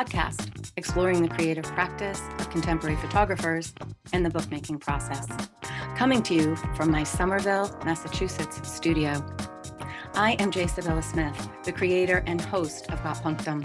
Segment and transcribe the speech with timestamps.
[0.00, 3.74] Podcast exploring the creative practice of contemporary photographers
[4.14, 5.26] and the bookmaking process.
[5.94, 9.22] Coming to you from my Somerville, Massachusetts studio.
[10.14, 10.64] I am J.
[10.64, 13.62] Sybylla Smith, the creator and host of Got Punctum.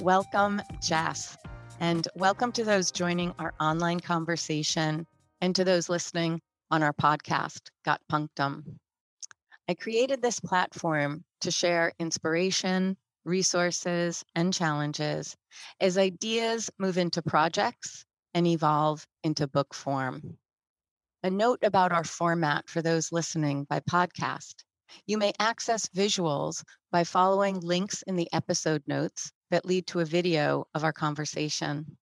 [0.00, 1.36] Welcome, Jess,
[1.80, 5.06] and welcome to those joining our online conversation
[5.42, 8.80] and to those listening on our podcast, Got Punctum.
[9.68, 15.36] I created this platform to share inspiration, resources, and challenges
[15.80, 20.38] as ideas move into projects and evolve into book form.
[21.24, 24.54] A note about our format for those listening by podcast.
[25.06, 26.62] You may access visuals
[26.92, 31.96] by following links in the episode notes that lead to a video of our conversation.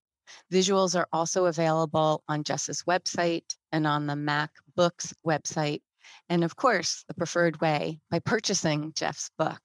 [0.52, 5.80] Visuals are also available on Jess's website and on the MACK Books website.
[6.28, 9.60] And of course, the preferred way by purchasing Jeff's book,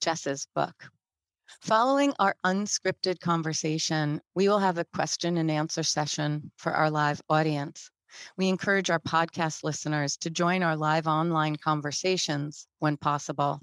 [0.00, 0.74] Jess's book.
[1.60, 7.20] Following our unscripted conversation, we will have a question and answer session for our live
[7.28, 7.90] audience.
[8.36, 13.60] We encourage our podcast listeners to join our live online conversations when possible.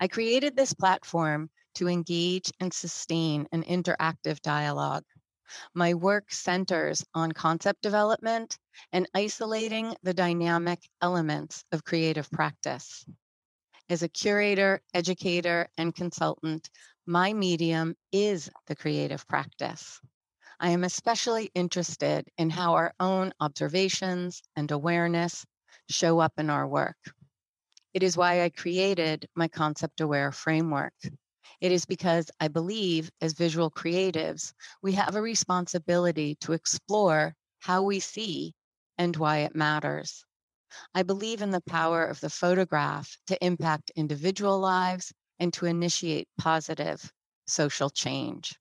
[0.00, 5.04] I created this platform to engage and sustain an interactive dialogue.
[5.74, 8.58] My work centers on concept development
[8.92, 13.04] and isolating the dynamic elements of creative practice.
[13.88, 16.70] As a curator, educator, and consultant,
[17.06, 20.00] my medium is the creative practice.
[20.58, 25.46] I am especially interested in how our own observations and awareness
[25.88, 26.96] show up in our work.
[27.94, 30.94] It is why I created my concept aware framework.
[31.60, 34.52] It is because I believe as visual creatives,
[34.82, 38.54] we have a responsibility to explore how we see
[38.98, 40.24] and why it matters.
[40.94, 46.28] I believe in the power of the photograph to impact individual lives and to initiate
[46.38, 47.12] positive
[47.46, 48.58] social change.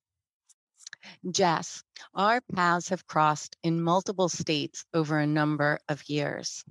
[1.30, 6.64] Jess, our paths have crossed in multiple states over a number of years.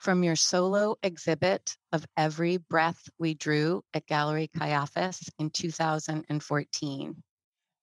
[0.00, 7.22] From your solo exhibit of Every Breath We Drew at Gallery Kayafas in 2014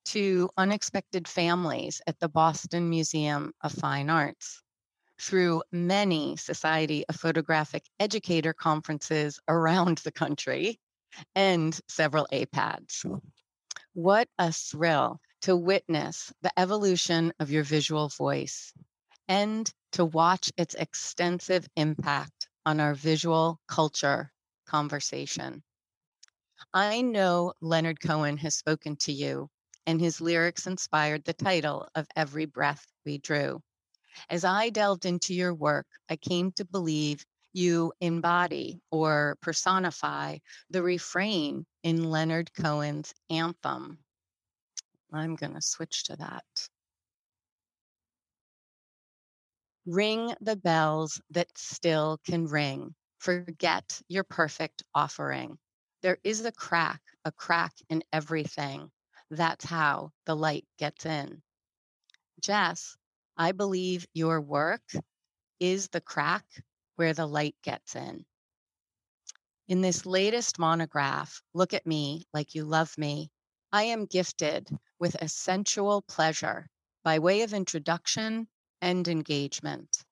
[0.06, 4.64] to Unexpected Families at the Boston Museum of Fine Arts
[5.22, 10.80] through many Society of Photographic Educator conferences around the country
[11.36, 13.06] and several APADs.
[13.94, 18.74] What a thrill to witness the evolution of your visual voice
[19.28, 24.32] and to watch its extensive impact on our visual culture
[24.66, 25.64] conversation.
[26.74, 29.50] I know Leonard Cohen has spoken to you,
[29.86, 33.62] and his lyrics inspired the title of Every Breath We Drew.
[34.30, 40.38] As I delved into your work, I came to believe you embody or personify
[40.70, 44.00] the refrain in Leonard Cohen's anthem.
[45.14, 46.44] I'm going to switch to that.
[49.90, 52.94] Ring the bells that still can ring.
[53.20, 55.58] Forget your perfect offering.
[56.02, 58.92] There is a crack, a crack in everything.
[59.32, 61.42] That's how the light gets in.
[62.42, 62.98] Jess,
[63.38, 64.84] I believe your work
[65.62, 66.44] is the crack
[66.98, 68.26] where the light gets in.
[69.70, 73.32] In this latest monograph, Look at Me Like You Love Me,
[73.72, 76.68] I am gifted with a sensual pleasure
[77.06, 78.50] by way of introduction
[78.82, 80.04] and engagement.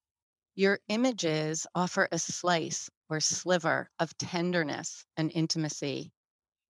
[0.55, 6.11] Your images offer a slice or sliver of tenderness and intimacy.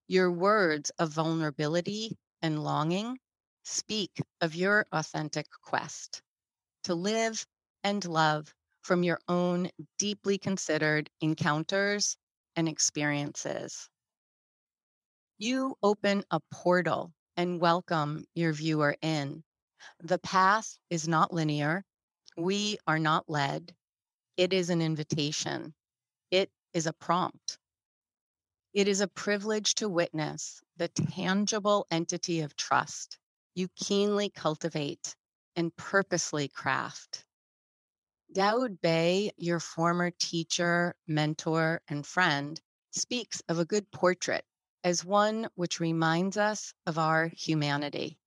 [0.08, 3.20] Your words of vulnerability and longing
[3.64, 6.22] speak of your authentic quest
[6.84, 7.46] to live
[7.84, 12.18] and love from your own deeply considered encounters
[12.56, 13.90] and experiences.
[15.40, 19.45] You open a portal and welcome your viewer in.
[20.00, 21.86] The path is not linear.
[22.38, 23.76] We are not led.
[24.38, 25.74] It is an invitation.
[26.32, 27.60] It is a prompt.
[28.74, 33.18] It is a privilege to witness the tangible entity of trust
[33.56, 35.16] you keenly cultivate
[35.56, 37.26] and purposely craft.
[38.34, 42.60] Dawoud Bey, your former teacher, mentor, and friend,
[42.92, 44.44] speaks of a good portrait
[44.84, 48.20] as one which reminds us of our humanity,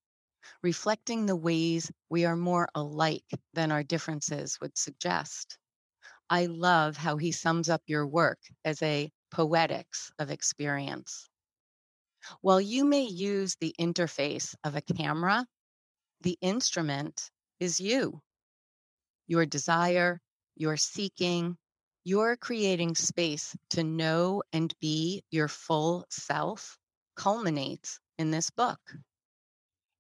[0.63, 5.59] reflecting the ways we are more alike than our differences would suggest.
[6.31, 11.29] I love how he sums up your work as a poetics of experience.
[12.41, 15.47] While you may use the interface of a camera
[16.21, 17.31] the instrument
[17.61, 18.23] is you,
[19.29, 20.21] your desire,
[20.57, 21.57] your seeking,
[22.03, 26.79] you're creating space to know and be your full self
[27.15, 28.81] culminates in this book.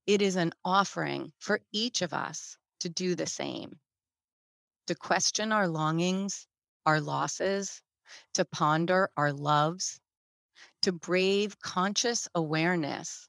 [0.08, 3.78] It is an offering for each of us to do the same,
[4.86, 6.46] to question our longings,
[6.86, 7.82] our losses,
[8.32, 10.00] to ponder our loves,
[10.80, 13.28] to brave conscious awareness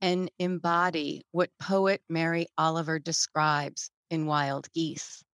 [0.00, 5.24] and embody what poet Mary Oliver describes in Wild Geese.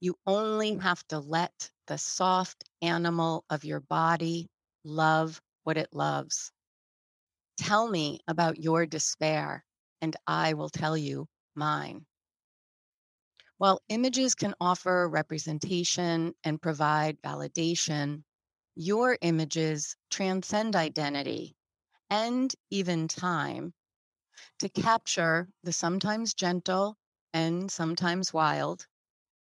[0.00, 4.48] You only have to let the soft animal of your body
[4.82, 6.50] love what it loves.
[7.58, 9.62] Tell me about your despair,
[10.04, 12.04] and I will tell you mine.
[13.56, 18.24] While images can offer representation and provide validation,
[18.74, 21.56] your images transcend identity
[22.10, 23.72] and even time
[24.58, 26.98] to capture the sometimes gentle
[27.32, 28.86] and sometimes wild,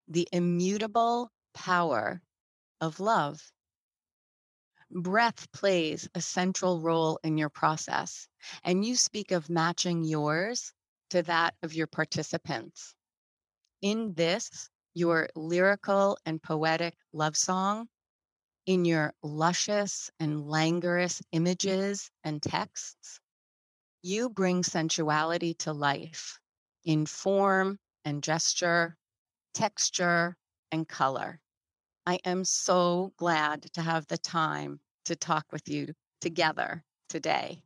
[0.07, 2.21] the immutable power
[2.79, 3.51] of love.
[4.89, 8.29] Breath plays a central role in your process,
[8.63, 10.74] and you speak of matching yours
[11.09, 12.95] to that of your participants.
[13.81, 17.88] In this, your lyrical and poetic love song,
[18.65, 23.19] in your luscious and languorous images and texts,
[24.01, 26.39] you bring sensuality to life
[26.83, 28.98] in form and gesture,
[29.53, 30.38] texture
[30.71, 31.39] and color.
[32.06, 37.63] I am so glad to have the time to talk with you together today.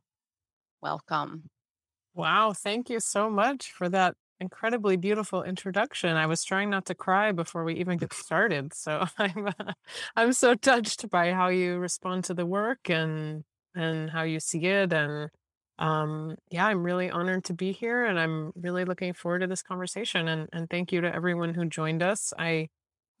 [0.82, 1.50] Welcome.
[2.14, 6.16] Wow, thank you so much for that incredibly beautiful introduction.
[6.16, 8.72] I was trying not to cry before we even get started.
[8.74, 9.72] So I'm uh,
[10.16, 13.44] I'm so touched by how you respond to the work and
[13.74, 15.30] and how you see it and
[15.78, 19.62] um yeah, I'm really honored to be here and I'm really looking forward to this
[19.62, 22.32] conversation and and thank you to everyone who joined us.
[22.38, 22.68] I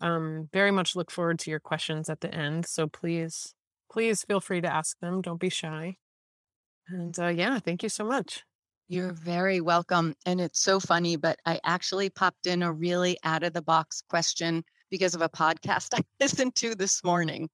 [0.00, 3.54] um very much look forward to your questions at the end, so please
[3.92, 5.22] please feel free to ask them.
[5.22, 5.96] Don't be shy.
[6.90, 8.42] And uh, yeah, thank you so much.
[8.88, 10.14] You're very welcome.
[10.26, 14.02] And it's so funny, but I actually popped in a really out of the box
[14.08, 17.48] question because of a podcast I listened to this morning.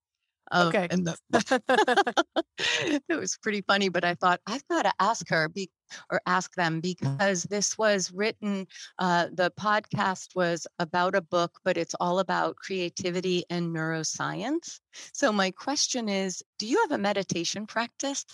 [0.50, 0.86] Uh, okay.
[0.90, 1.16] And the,
[3.08, 5.68] it was pretty funny, but I thought I've got to ask her be,
[6.10, 8.66] or ask them because this was written,
[8.98, 14.80] uh, the podcast was about a book, but it's all about creativity and neuroscience.
[15.12, 18.24] So my question is, do you have a meditation practice?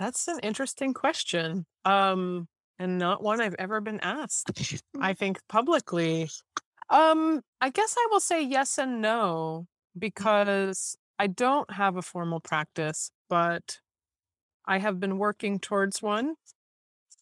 [0.00, 1.66] That's an interesting question.
[1.84, 2.48] Um,
[2.78, 4.50] and not one I've ever been asked.
[4.98, 6.30] I think publicly.
[6.88, 9.66] Um, I guess I will say yes and no
[9.96, 13.78] because I don't have a formal practice, but
[14.64, 16.36] I have been working towards one.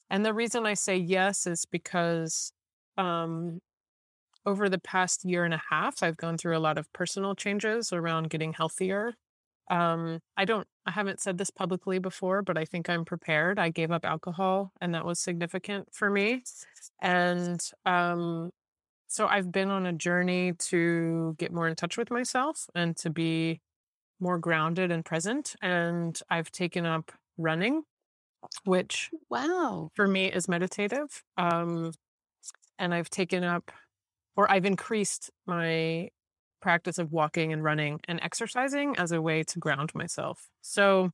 [0.08, 2.52] And the reason I say yes is because
[2.96, 3.58] um,
[4.46, 7.92] over the past year and a half, I've gone through a lot of personal changes
[7.92, 9.14] around getting healthier
[9.70, 13.58] um, I don't, I haven't said this publicly before, but I think I'm prepared.
[13.58, 16.42] I gave up alcohol and that was significant for me.
[17.00, 18.50] And, um,
[19.06, 23.10] so I've been on a journey to get more in touch with myself and to
[23.10, 23.60] be
[24.20, 25.54] more grounded and present.
[25.62, 27.84] And I've taken up running,
[28.64, 31.22] which wow for me is meditative.
[31.38, 31.92] Um,
[32.78, 33.72] and I've taken up
[34.36, 36.10] or I've increased my
[36.60, 40.48] practice of walking and running and exercising as a way to ground myself.
[40.62, 41.10] So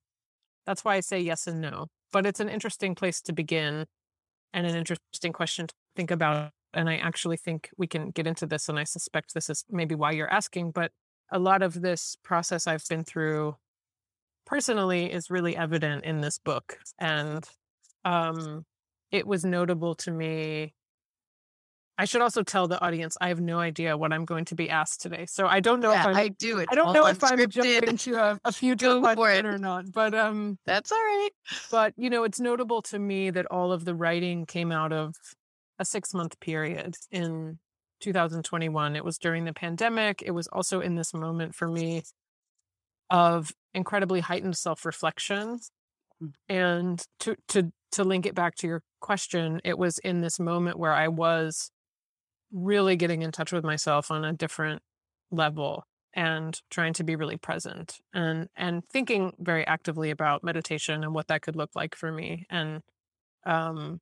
[0.67, 1.87] that's why I say yes and no.
[2.13, 3.87] But it's an interesting place to begin
[4.53, 6.51] and an interesting question to think about.
[6.73, 8.69] And I actually think we can get into this.
[8.69, 10.73] And I suspect this is maybe why you're asking.
[10.73, 10.93] But
[11.31, 13.57] a lot of this process I've been through
[14.47, 16.79] personally is really evident in this book.
[16.99, 17.45] And
[18.05, 18.65] um,
[19.11, 20.75] it was notable to me
[21.97, 24.69] I should also tell the audience I have no idea what I'm going to be
[24.69, 25.27] asked today.
[25.27, 26.69] So I don't know yeah, if I'm, I do it.
[26.71, 29.93] I don't know if I'm jumping into a, a future question or not.
[29.93, 31.31] But um That's all right.
[31.71, 35.15] But you know, it's notable to me that all of the writing came out of
[35.79, 37.59] a six month period in
[38.01, 38.97] 2021.
[38.97, 40.23] It was during the pandemic.
[40.25, 42.03] It was also in this moment for me
[43.09, 45.61] of incredibly heightened self-reflection.
[46.23, 46.33] Mm.
[46.49, 50.79] And to to to link it back to your question, it was in this moment
[50.79, 51.71] where I was
[52.55, 54.81] really getting in touch with myself on a different
[55.31, 55.85] level
[56.15, 61.27] and trying to be really present and and thinking very actively about meditation and what
[61.27, 62.81] that could look like for me and
[63.45, 64.01] um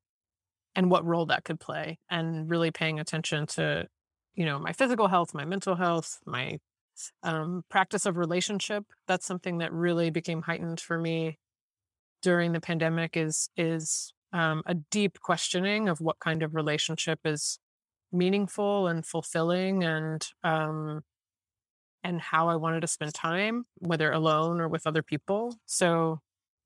[0.76, 3.86] and what role that could play and really paying attention to
[4.34, 6.58] you know my physical health my mental health my
[7.22, 8.84] um practice of relationship.
[9.06, 11.38] That's something that really became heightened for me
[12.22, 17.58] during the pandemic is is um, a deep questioning of what kind of relationship is
[18.12, 21.02] meaningful and fulfilling and um
[22.04, 25.56] and how I wanted to spend time, whether alone or with other people.
[25.66, 26.20] So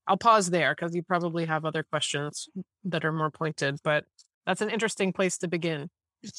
[0.06, 2.48] I'll pause there because you probably have other questions
[2.84, 4.04] that are more pointed, but
[4.46, 5.90] that's an interesting place to begin.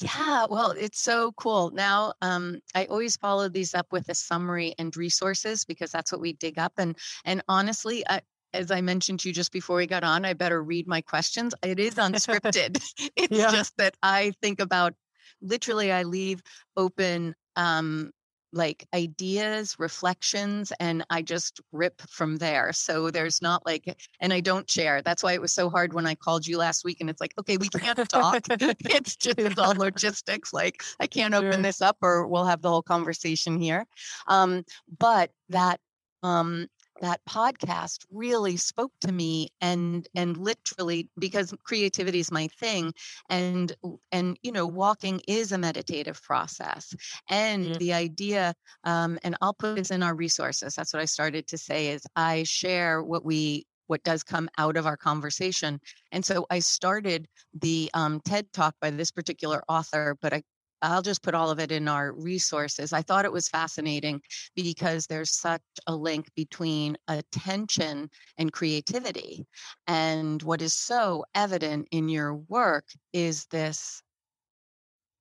[0.02, 1.72] Yeah, well, it's so cool.
[1.72, 6.22] Now, um, I always follow these up with a summary and resources because that's what
[6.22, 6.74] we dig up.
[6.78, 8.22] And and honestly, I,
[8.58, 11.54] as I mentioned to you just before we got on, I better read my questions.
[11.64, 12.82] It is unscripted.
[13.16, 13.52] it's yeah.
[13.52, 14.94] just that I think about
[15.42, 15.92] literally.
[15.92, 16.42] I leave
[16.76, 18.12] open um,
[18.54, 22.74] like ideas, reflections, and I just rip from there.
[22.74, 23.86] So there's not like,
[24.20, 25.02] and I don't share.
[25.02, 27.34] That's why it was so hard when I called you last week and it's like,
[27.40, 28.44] okay, we can't talk.
[28.50, 30.54] it's just it's all logistics.
[30.54, 31.62] Like I can't open sure.
[31.62, 33.86] this up or we'll have the whole conversation here.
[34.28, 34.64] Um,
[34.98, 35.80] but that
[36.24, 36.68] um,
[37.02, 42.94] that podcast really spoke to me and and literally because creativity is my thing
[43.30, 43.76] and
[44.12, 46.94] and you know walking is a meditative process
[47.30, 47.78] and mm-hmm.
[47.78, 51.58] the idea um, and i'll put this in our resources that's what i started to
[51.58, 55.80] say is i share what we what does come out of our conversation.
[56.12, 60.44] And so I started the um, TED talk by this particular author, but I
[60.82, 62.94] I'll just put all of it in our resources.
[62.94, 64.22] I thought it was fascinating
[64.56, 69.46] because there's such a link between attention and creativity.
[69.88, 74.02] And what is so evident in your work is this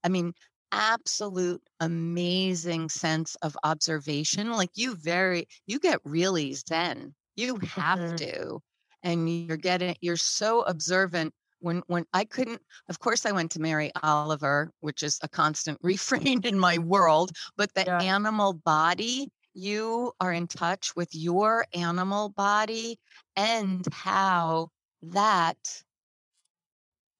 [0.05, 0.35] I mean,
[0.71, 4.53] absolute amazing sense of observation.
[4.53, 7.13] Like you very, you get really zen.
[7.35, 8.17] You have mm-hmm.
[8.17, 8.63] to.
[9.03, 11.35] And you're getting, you're so observant
[11.67, 15.79] when when I couldn't of course I went to Mary Oliver which is a constant
[15.83, 17.99] refrain in my world but the yeah.
[18.01, 22.99] animal body you are in touch with your animal body
[23.35, 24.69] and how
[25.03, 25.59] that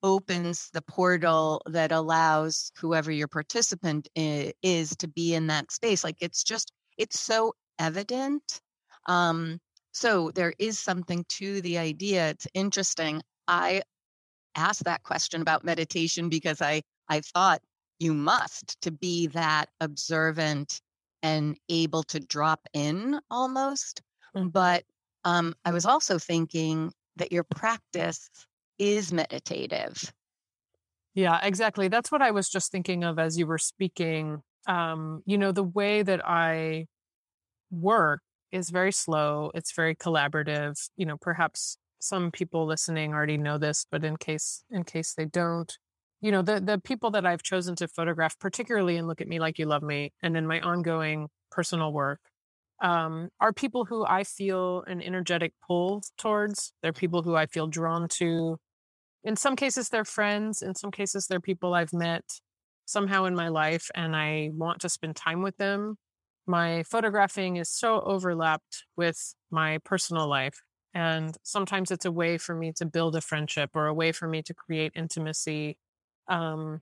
[0.03, 6.17] opens the portal that allows whoever your participant is to be in that space like
[6.21, 8.61] it's just it's so evident
[9.07, 9.59] um
[9.93, 13.83] so there is something to the idea it's interesting i
[14.57, 17.61] asked that question about meditation because I I thought
[17.99, 20.81] you must to be that observant
[21.23, 24.03] and able to drop in almost.
[24.37, 24.49] Mm-hmm.
[24.49, 24.85] But
[25.25, 28.29] um, I was also thinking that your practice
[28.79, 30.13] is meditative.
[31.15, 31.89] Yeah, exactly.
[31.89, 34.43] That's what I was just thinking of as you were speaking.
[34.67, 36.87] Um, you know, the way that I
[37.71, 38.21] work
[38.53, 40.75] is very slow, it's very collaborative.
[40.97, 45.25] You know, perhaps some people listening already know this, but in case in case they
[45.27, 45.77] don't,
[46.21, 49.39] you know, the the people that I've chosen to photograph, particularly in Look at Me
[49.41, 52.21] Like You Love Me, and in my ongoing personal work,
[52.83, 56.73] um, are people who I feel an energetic pull towards.
[56.83, 58.59] They're people who I feel drawn to.
[59.25, 60.63] In some cases, they're friends.
[60.63, 62.25] In some cases, they're people I've met
[62.85, 65.97] somehow in my life, and I want to spend time with them.
[66.47, 70.61] My photographing is so overlapped with my personal life
[70.97, 74.27] and sometimes it's a way for me to build a friendship or a way for
[74.27, 75.77] me to create intimacy
[76.29, 76.81] um,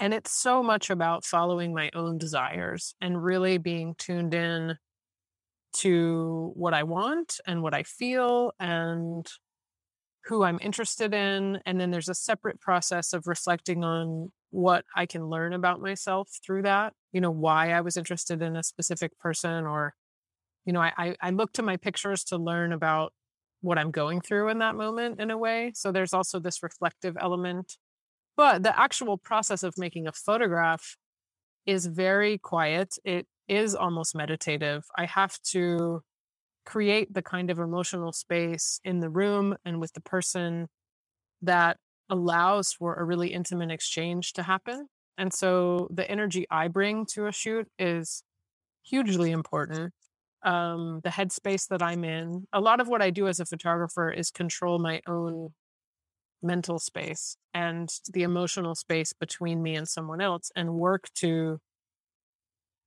[0.00, 4.78] and it's so much about following my own desires and really being tuned in
[5.74, 9.26] to what i want and what i feel and
[10.24, 15.04] who i'm interested in and then there's a separate process of reflecting on what i
[15.04, 19.18] can learn about myself through that you know why i was interested in a specific
[19.18, 19.94] person or
[20.64, 23.12] you know I, I look to my pictures to learn about
[23.66, 25.72] what I'm going through in that moment in a way.
[25.74, 27.76] So there's also this reflective element.
[28.36, 30.96] But the actual process of making a photograph
[31.66, 32.96] is very quiet.
[33.04, 34.84] It is almost meditative.
[34.96, 36.02] I have to
[36.64, 40.68] create the kind of emotional space in the room and with the person
[41.42, 44.86] that allows for a really intimate exchange to happen.
[45.18, 48.22] And so the energy I bring to a shoot is
[48.84, 49.92] hugely important
[50.42, 52.46] um, the headspace that I'm in.
[52.52, 55.50] A lot of what I do as a photographer is control my own
[56.42, 61.58] mental space and the emotional space between me and someone else and work to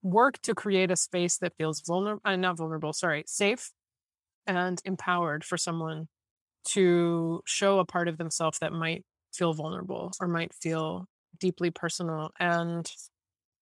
[0.01, 3.71] work to create a space that feels vulnerable uh, not vulnerable sorry safe
[4.47, 6.07] and empowered for someone
[6.63, 9.03] to show a part of themselves that might
[9.33, 11.05] feel vulnerable or might feel
[11.39, 12.91] deeply personal and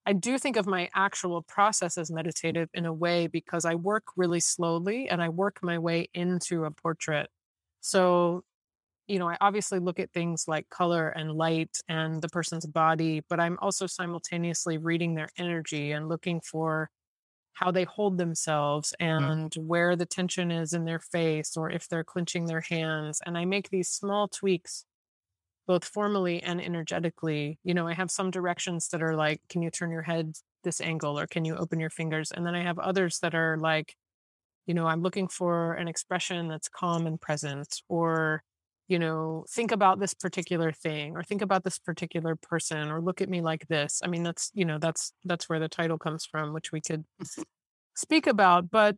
[0.07, 4.05] I do think of my actual process as meditative in a way because I work
[4.15, 7.27] really slowly and I work my way into a portrait.
[7.81, 8.45] So,
[9.09, 13.21] you know, I obviously look at things like color and light and the person's body,
[13.29, 16.89] but I'm also simultaneously reading their energy and looking for
[17.51, 19.07] how they hold themselves mm.
[19.09, 19.65] and mm.
[19.65, 23.19] where the tension is in their face or if they're clenching their hands.
[23.25, 24.85] And I make these small tweaks
[25.67, 27.59] both formally and energetically.
[27.63, 30.33] You know, I have some directions that are like, can you turn your head
[30.67, 33.57] this angle or can you open your fingers and then i have others that are
[33.57, 33.95] like
[34.65, 38.43] you know i'm looking for an expression that's calm and present or
[38.89, 43.21] you know think about this particular thing or think about this particular person or look
[43.21, 46.25] at me like this i mean that's you know that's that's where the title comes
[46.25, 47.05] from which we could
[47.95, 48.97] speak about but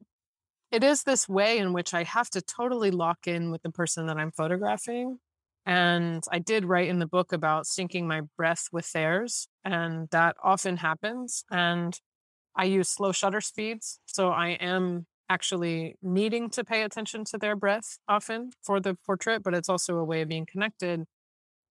[0.71, 4.07] it is this way in which i have to totally lock in with the person
[4.07, 5.19] that i'm photographing
[5.65, 10.35] and i did write in the book about syncing my breath with theirs and that
[10.43, 11.99] often happens and
[12.55, 17.55] i use slow shutter speeds so i am actually needing to pay attention to their
[17.55, 21.05] breath often for the portrait, but it's also a way of being connected.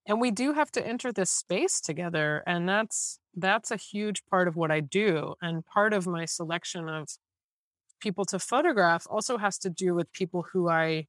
[0.07, 2.43] And we do have to enter this space together.
[2.47, 5.35] And that's that's a huge part of what I do.
[5.43, 7.09] And part of my selection of
[8.01, 11.07] people to photograph also has to do with people who I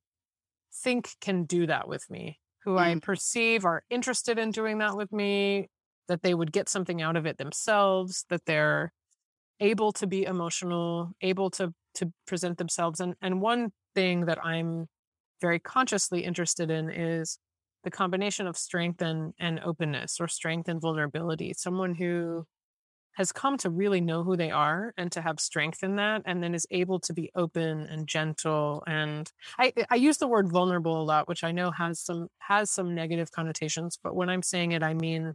[0.74, 2.80] think can do that with me, who mm.
[2.80, 5.70] I perceive are interested in doing that with me,
[6.10, 8.92] that they would get something out of it themselves, that they're
[9.62, 13.00] able to be emotional, able to to present themselves.
[13.00, 14.88] And and one thing that I'm
[15.40, 17.40] very consciously interested in is
[17.86, 21.54] the combination of strength and, and openness or strength and vulnerability.
[21.56, 22.46] Someone who
[23.18, 26.42] has come to really know who they are and to have strength in that and
[26.42, 31.02] then is able to be open and gentle and I, I use the word vulnerable
[31.02, 34.72] a lot which i know has some has some negative connotations but when i'm saying
[34.72, 35.34] it i mean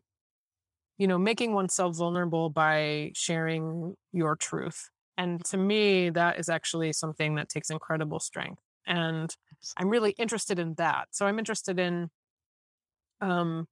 [0.99, 6.93] you know making oneself vulnerable by sharing your truth and to me, that is actually
[6.93, 8.63] something that takes incredible strength.
[8.87, 9.35] And
[9.77, 11.09] I'm really interested in that.
[11.13, 12.11] So I'm interested in,
[13.21, 13.67] um,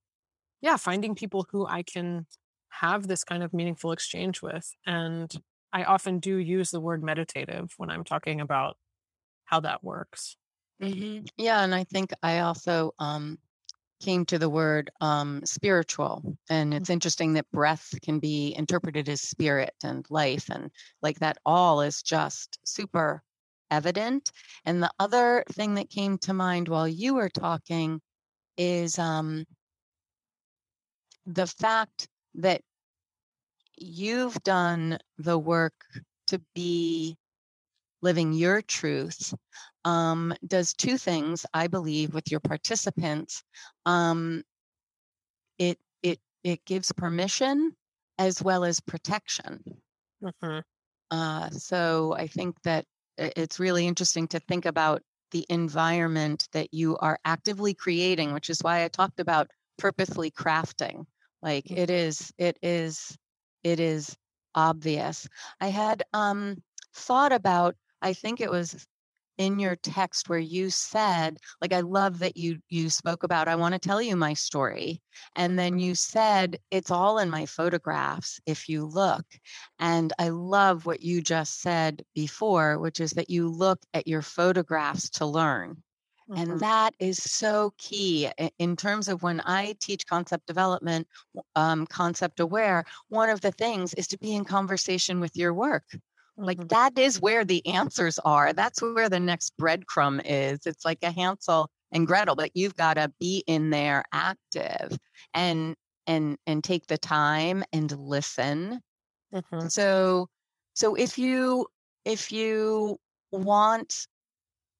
[0.60, 2.26] yeah, finding people who I can
[2.70, 4.74] have this kind of meaningful exchange with.
[4.86, 5.32] And
[5.72, 8.76] I often do use the word meditative when I'm talking about
[9.44, 10.36] how that works.
[10.82, 11.26] Mm-hmm.
[11.36, 11.62] Yeah.
[11.62, 13.38] And I think I also, um,
[14.00, 16.36] came to the word um, spiritual.
[16.48, 20.70] And it's interesting that breath can be interpreted as spirit and life, and
[21.02, 23.22] like that all is just super
[23.70, 24.30] evident.
[24.64, 28.00] And the other thing that came to mind while you were talking
[28.56, 29.44] is um,
[31.26, 32.62] the fact that
[33.76, 35.74] you've done the work
[36.28, 37.16] to be
[38.02, 39.34] living your truth
[39.84, 43.42] um, does two things, I believe, with your participants.
[43.86, 44.42] Um,
[45.58, 47.72] it it it gives permission
[48.18, 49.62] as well as protection.
[50.22, 50.58] Mm-hmm.
[51.10, 52.84] Uh, so I think that
[53.18, 58.62] it's really interesting to think about the environment that you are actively creating, which is
[58.62, 61.06] why I talked about purposely crafting.
[61.42, 61.78] Like mm-hmm.
[61.78, 63.16] it is, it is,
[63.62, 64.16] it is
[64.54, 65.28] obvious.
[65.60, 66.62] I had um,
[66.94, 68.86] thought about I think it was
[69.40, 73.56] in your text where you said like i love that you you spoke about i
[73.56, 75.00] want to tell you my story
[75.34, 79.24] and then you said it's all in my photographs if you look
[79.78, 84.20] and i love what you just said before which is that you look at your
[84.20, 85.82] photographs to learn
[86.30, 86.40] mm-hmm.
[86.40, 91.08] and that is so key in terms of when I teach concept development,
[91.56, 92.84] um, concept aware.
[93.08, 95.84] One of the things is to be in conversation with your work.
[96.36, 96.68] Like mm-hmm.
[96.68, 98.52] that is where the answers are.
[98.52, 100.66] That's where the next breadcrumb is.
[100.66, 104.96] It's like a Hansel and Gretel, but you've got to be in there active
[105.34, 105.74] and
[106.06, 108.80] and and take the time and listen.
[109.34, 109.68] Mm-hmm.
[109.68, 110.28] So
[110.74, 111.66] so if you
[112.04, 112.98] if you
[113.32, 114.06] want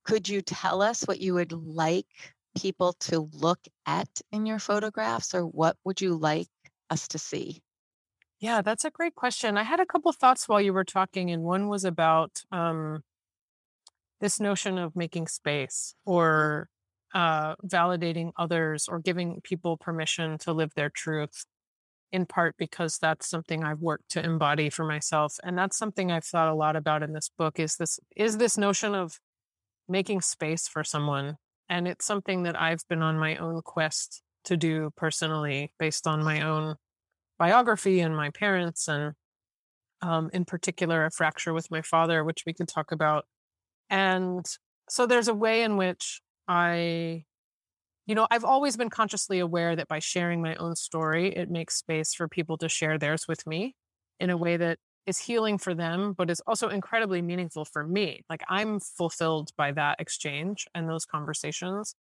[0.05, 2.07] could you tell us what you would like
[2.57, 6.49] people to look at in your photographs or what would you like
[6.91, 7.63] us to see?
[8.41, 9.59] Yeah, that's a great question.
[9.59, 13.03] I had a couple thoughts while you were talking, and one was about um,
[14.21, 16.71] this notion of making space or
[17.15, 21.45] uh, validating others or giving people permission to live their truth,
[22.13, 26.25] in part because that's something I've worked to embody for myself, and that's something I've
[26.25, 27.61] thought a lot about in this book.
[27.61, 29.21] Is this is this notion of
[29.91, 31.37] making space for someone,
[31.69, 36.25] and it's something that I've been on my own quest to do personally, based on
[36.25, 36.77] my own
[37.39, 39.15] biography and my parents, and
[40.01, 43.27] um, in particular, a fracture with my father, which we could talk about.
[43.91, 44.47] And
[44.89, 47.25] so there's a way in which I,
[48.07, 51.77] you know, I've always been consciously aware that by sharing my own story, it makes
[51.77, 53.75] space for people to share theirs with me
[54.19, 54.79] in a way that
[55.11, 58.23] is healing for them, but is also incredibly meaningful for me.
[58.31, 61.95] Like I'm fulfilled by that exchange and those conversations.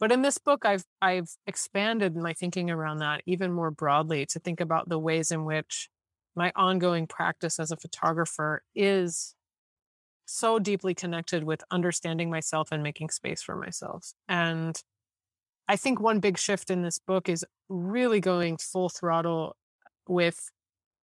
[0.00, 4.40] But in this book, I've I've expanded my thinking around that even more broadly to
[4.40, 5.88] think about the ways in which
[6.34, 9.34] my ongoing practice as a photographer is
[10.24, 14.12] so deeply connected with understanding myself and making space for myself.
[14.28, 14.80] And
[15.68, 19.56] I think one big shift in this book is really going full throttle
[20.08, 20.50] with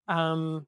[0.08, 0.66] um,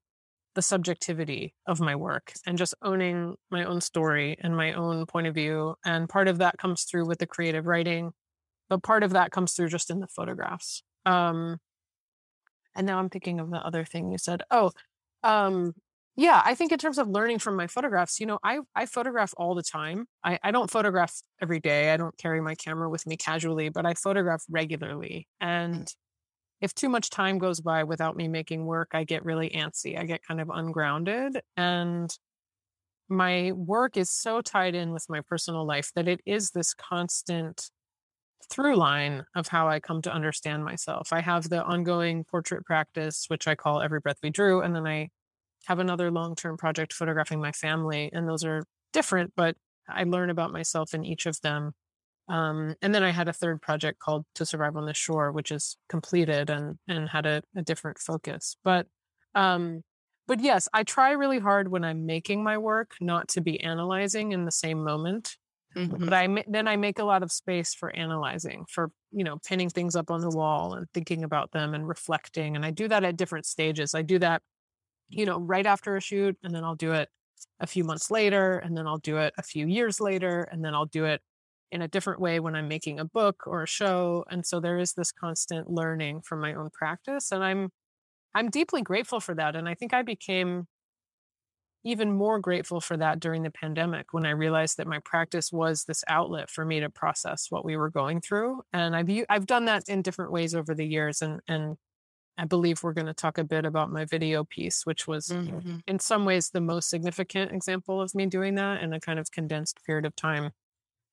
[0.56, 5.28] the subjectivity of my work and just owning my own story and my own point
[5.28, 5.76] of view.
[5.86, 8.12] And part of that comes through with the creative writing,
[8.70, 10.84] but part of that comes through just in the photographs.
[11.06, 11.58] Um,
[12.76, 14.44] and now I'm thinking of the other thing you said.
[14.52, 14.72] Oh,
[15.24, 15.74] um,
[16.16, 19.34] yeah, I think in terms of learning from my photographs, you know, I, I photograph
[19.38, 20.06] all the time.
[20.24, 21.94] I, I don't photograph every day.
[21.94, 25.28] I don't carry my camera with me casually, but I photograph regularly.
[25.40, 25.90] And
[26.62, 29.98] if too much time goes by without me making work, I get really antsy.
[29.98, 31.42] I get kind of ungrounded.
[31.56, 32.14] And
[33.08, 37.70] my work is so tied in with my personal life that it is this constant
[38.50, 41.12] through line of how I come to understand myself.
[41.12, 44.62] I have the ongoing portrait practice, which I call Every Breath We Drew.
[44.62, 45.10] And then I
[45.66, 48.10] have another long term project photographing my family.
[48.14, 49.56] And those are different, but
[49.88, 51.74] I learn about myself in each of them.
[52.30, 55.52] Um, and then I had a third project called To Survive on the Shore, which
[55.52, 58.56] is completed and and had a, a different focus.
[58.64, 58.88] But
[59.36, 59.84] um,
[60.28, 64.32] but yes, I try really hard when I'm making my work not to be analyzing
[64.32, 65.38] in the same moment.
[65.76, 66.06] Mm-hmm.
[66.06, 69.70] But I then I make a lot of space for analyzing, for you know, pinning
[69.70, 72.56] things up on the wall and thinking about them and reflecting.
[72.56, 73.96] And I do that at different stages.
[73.96, 74.42] I do that,
[75.10, 77.10] you know, right after a shoot, and then I'll do it
[77.60, 80.74] a few months later, and then I'll do it a few years later, and then
[80.74, 81.22] I'll do it
[81.72, 84.26] in a different way when I'm making a book or a show.
[84.30, 87.32] And so there is this constant learning from my own practice.
[87.32, 87.70] And I'm
[88.36, 89.56] I'm deeply grateful for that.
[89.56, 90.68] And I think I became
[91.84, 95.86] even more grateful for that during the pandemic when I realized that my practice was
[95.86, 98.62] this outlet for me to process what we were going through.
[98.74, 101.22] And I've I've done that in different ways over the years.
[101.22, 101.78] And and
[102.38, 105.78] I believe we're going to talk a bit about my video piece, which was mm-hmm.
[105.88, 109.32] in some ways the most significant example of me doing that in a kind of
[109.32, 110.52] condensed period of time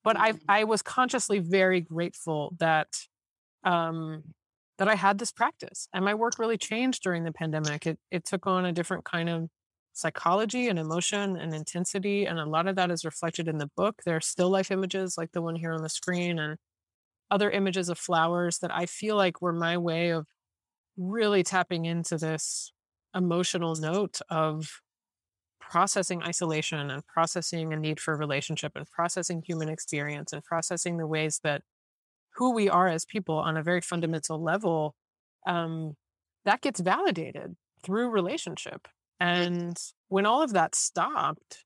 [0.06, 2.86] but I I was consciously very grateful that
[3.64, 4.22] um,
[4.78, 7.88] that I had this practice, and my work really changed during the pandemic.
[7.88, 9.48] It it took on a different kind of
[9.94, 14.02] psychology and emotion and intensity, and a lot of that is reflected in the book.
[14.06, 16.56] There are still life images like the one here on the screen, and
[17.28, 20.26] other images of flowers that I feel like were my way of
[20.96, 22.70] really tapping into this
[23.12, 24.82] emotional note of
[25.70, 31.06] processing isolation and processing a need for relationship and processing human experience and processing the
[31.06, 31.62] ways that
[32.36, 34.94] who we are as people on a very fundamental level
[35.46, 35.94] um,
[36.44, 38.86] that gets validated through relationship.
[39.18, 39.76] And
[40.08, 41.64] when all of that stopped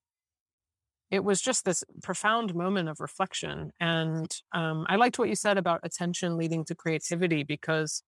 [1.10, 3.72] it was just this profound moment of reflection.
[3.80, 8.02] And um, i liked what you said about attention leading to creativity because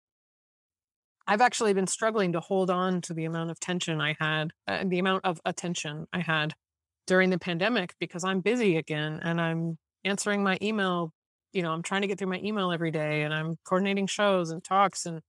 [1.27, 4.84] I've actually been struggling to hold on to the amount of tension I had, uh,
[4.86, 6.53] the amount of attention I had
[7.07, 11.12] during the pandemic because I'm busy again and I'm answering my email.
[11.53, 14.51] You know, I'm trying to get through my email every day and I'm coordinating shows
[14.51, 15.05] and talks.
[15.05, 15.21] And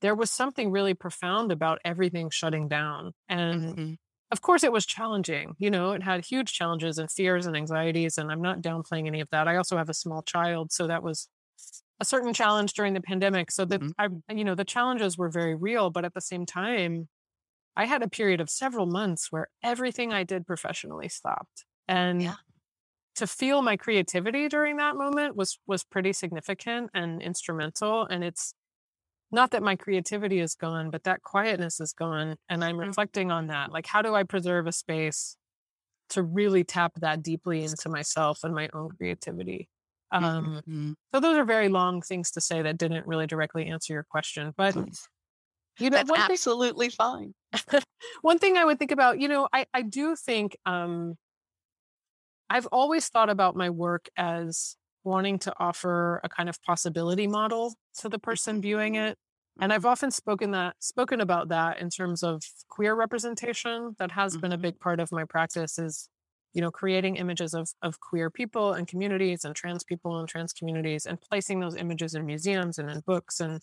[0.00, 3.12] there was something really profound about everything shutting down.
[3.28, 3.92] And mm-hmm.
[4.30, 5.54] of course, it was challenging.
[5.58, 8.18] You know, it had huge challenges and fears and anxieties.
[8.18, 9.48] And I'm not downplaying any of that.
[9.48, 10.72] I also have a small child.
[10.72, 11.28] So that was
[12.00, 13.50] a certain challenge during the pandemic.
[13.50, 14.20] So that mm-hmm.
[14.28, 17.08] I, you know, the challenges were very real, but at the same time,
[17.76, 21.64] I had a period of several months where everything I did professionally stopped.
[21.86, 22.34] And yeah.
[23.16, 28.06] to feel my creativity during that moment was was pretty significant and instrumental.
[28.06, 28.54] And it's
[29.30, 32.36] not that my creativity is gone, but that quietness is gone.
[32.48, 32.88] And I'm mm-hmm.
[32.88, 33.70] reflecting on that.
[33.70, 35.36] Like, how do I preserve a space
[36.10, 39.68] to really tap that deeply into myself and my own creativity?
[40.12, 40.92] Um, mm-hmm.
[41.14, 44.52] So those are very long things to say that didn't really directly answer your question,
[44.56, 44.74] but
[45.78, 47.82] you know, that's absolutely thing, fine.
[48.22, 51.16] one thing I would think about, you know, I I do think um,
[52.48, 57.74] I've always thought about my work as wanting to offer a kind of possibility model
[57.98, 59.16] to the person viewing it.
[59.60, 63.94] And I've often spoken that spoken about that in terms of queer representation.
[63.98, 64.40] That has mm-hmm.
[64.40, 64.62] been a mm-hmm.
[64.62, 66.08] big part of my practice is
[66.52, 70.52] you know, creating images of, of queer people and communities and trans people and trans
[70.52, 73.60] communities and placing those images in museums and in books and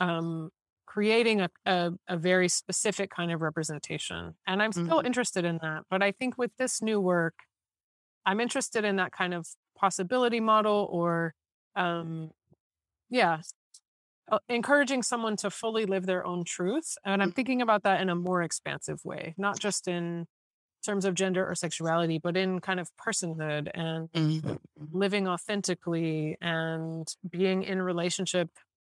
[0.00, 0.50] um,
[0.86, 4.34] creating a, a, a, very specific kind of representation.
[4.46, 5.06] And I'm still mm-hmm.
[5.06, 5.82] interested in that.
[5.90, 7.34] But I think with this new work,
[8.26, 9.46] I'm interested in that kind of
[9.76, 11.34] possibility model or,
[11.74, 12.30] um,
[13.10, 13.38] yeah,
[14.30, 16.94] uh, encouraging someone to fully live their own truth.
[17.04, 17.34] And I'm mm.
[17.34, 20.26] thinking about that in a more expansive way, not just in
[20.84, 24.54] terms of gender or sexuality, but in kind of personhood and mm-hmm.
[24.92, 28.50] living authentically and being in relationship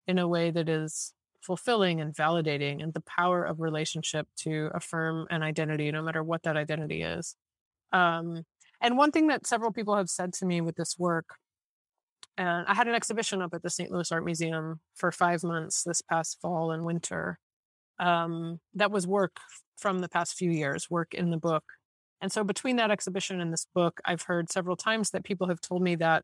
[0.08, 5.27] in a way that is fulfilling and validating and the power of relationship to affirm
[5.30, 7.36] an identity, no matter what that identity is.
[7.91, 8.43] Um,
[8.80, 11.36] and one thing that several people have said to me with this work,
[12.38, 13.91] and I had an exhibition up at the St.
[13.91, 17.38] Louis Art Museum for five months this past fall and winter.
[18.01, 19.38] um, that was work
[19.77, 21.63] from the past few years, work in the book.
[22.21, 25.60] And so between that exhibition and this book, I've heard several times that people have
[25.60, 26.23] told me that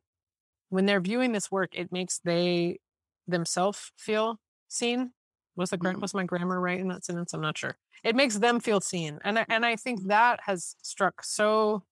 [0.70, 2.80] when they're viewing this work, it makes they
[3.28, 5.12] themselves feel seen.
[5.56, 6.00] Was the mm-hmm.
[6.00, 7.34] was my grammar right in that sentence?
[7.34, 7.78] I'm not sure.
[8.04, 11.84] It makes them feel seen, and I, and I think that has struck so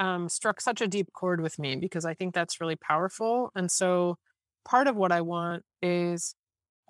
[0.00, 3.50] um, struck such a deep chord with me because I think that's really powerful.
[3.54, 4.16] And so
[4.64, 6.34] part of what I want is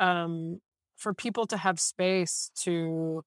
[0.01, 0.61] um,
[0.97, 3.23] for people to have space to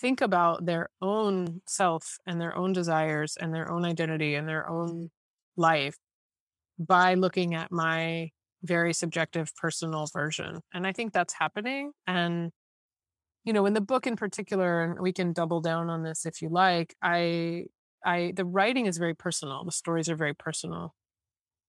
[0.00, 4.68] think about their own self and their own desires and their own identity and their
[4.68, 5.10] own
[5.56, 5.96] life
[6.78, 8.30] by looking at my
[8.62, 10.60] very subjective personal version.
[10.72, 11.92] And I think that's happening.
[12.06, 12.50] And,
[13.44, 16.42] you know, in the book in particular, and we can double down on this if
[16.42, 17.64] you like, I,
[18.04, 19.64] I, the writing is very personal.
[19.64, 20.94] The stories are very personal.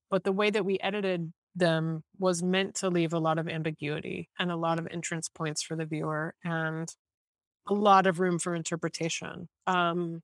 [0.10, 4.30] But the way that we edited them was meant to leave a lot of ambiguity
[4.40, 6.90] and a lot of entrance points for the viewer and
[7.68, 9.48] a lot of room for interpretation.
[9.68, 10.22] Um,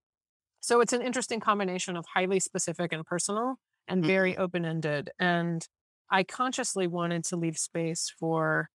[0.60, 3.56] so it's an interesting combination of highly specific and personal
[3.88, 4.41] and very mm-hmm.
[4.41, 5.10] open ended.
[5.19, 5.65] And
[6.10, 8.69] I consciously wanted to leave space for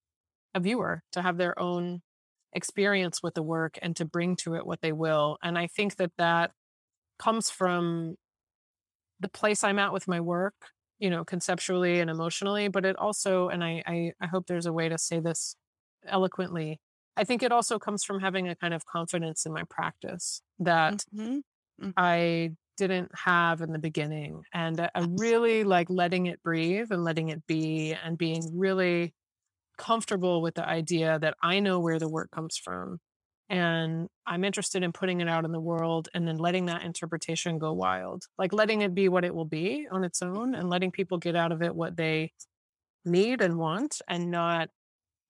[0.54, 2.02] a viewer to have their own
[2.52, 5.36] experience with the work and to bring to it what they will.
[5.42, 6.52] And I think that that
[7.18, 8.16] comes from
[9.20, 10.54] the place I'm at with my work,
[10.98, 14.72] you know, conceptually and emotionally, but it also, and I, I, I hope there's a
[14.72, 15.56] way to say this
[16.06, 16.80] eloquently.
[17.16, 21.04] I think it also comes from having a kind of confidence in my practice that
[21.14, 21.38] mm-hmm.
[21.82, 21.90] Mm-hmm.
[21.96, 27.30] I didn't have in the beginning and a, really like letting it breathe and letting
[27.30, 29.14] it be and being really
[29.78, 32.98] comfortable with the idea that I know where the work comes from
[33.48, 37.58] and I'm interested in putting it out in the world and then letting that interpretation
[37.58, 38.24] go wild.
[38.38, 41.36] Like letting it be what it will be on its own and letting people get
[41.36, 42.32] out of it what they
[43.04, 44.68] need and want and not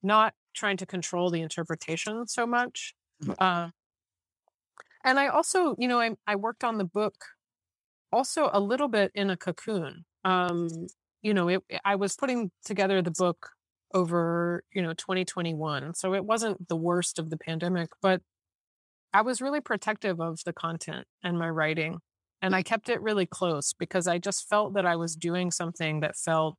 [0.03, 2.95] not trying to control the interpretation so much.
[3.38, 3.69] Uh,
[5.05, 7.14] and I also, you know, I, I worked on the book
[8.12, 10.05] also a little bit in a cocoon.
[10.25, 10.69] Um,
[11.23, 13.51] you know, it, I was putting together the book
[13.95, 15.95] over, you know, 2021.
[15.95, 18.21] So it wasn't the worst of the pandemic, but
[19.12, 21.99] I was really protective of the content and my writing.
[22.42, 26.01] And I kept it really close because I just felt that I was doing something
[26.01, 26.57] that felt,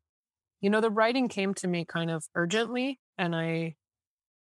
[0.61, 2.99] you know, the writing came to me kind of urgently.
[3.17, 3.75] And I,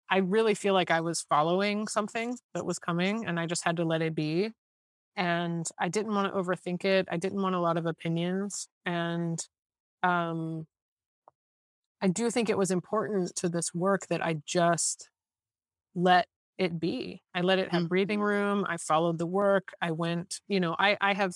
[0.09, 3.77] I really feel like I was following something that was coming and I just had
[3.77, 4.51] to let it be
[5.15, 7.07] and I didn't want to overthink it.
[7.11, 8.69] I didn't want a lot of opinions.
[8.85, 9.37] And
[10.01, 10.65] um,
[12.01, 15.09] I do think it was important to this work that I just
[15.93, 17.21] let it be.
[17.35, 18.27] I let it have breathing mm-hmm.
[18.27, 18.65] room.
[18.67, 19.73] I followed the work.
[19.81, 21.33] I went, you know, I, I have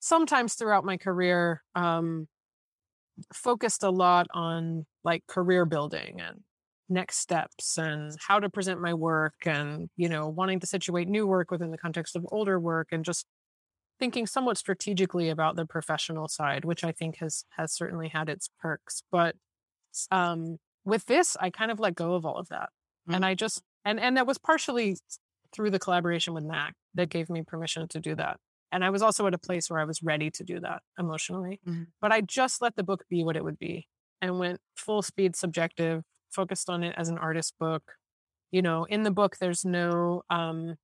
[0.00, 2.26] sometimes throughout my career um,
[3.32, 6.40] focused a lot on like career building and
[6.88, 11.26] next steps and how to present my work and you know wanting to situate new
[11.26, 13.26] work within the context of older work and just
[13.98, 18.48] thinking somewhat strategically about the professional side which i think has has certainly had its
[18.60, 19.36] perks but
[20.10, 22.68] um with this i kind of let go of all of that
[23.06, 23.14] mm-hmm.
[23.14, 24.96] and i just and and that was partially
[25.52, 28.38] through the collaboration with MACK that gave me permission to do that
[28.72, 31.60] and i was also at a place where i was ready to do that emotionally
[31.66, 31.84] mm-hmm.
[32.00, 33.86] but i just let the book be what it would be
[34.20, 37.82] and went full speed subjective focused on it as an artist book.
[38.50, 40.76] You know, in the book, there's no um,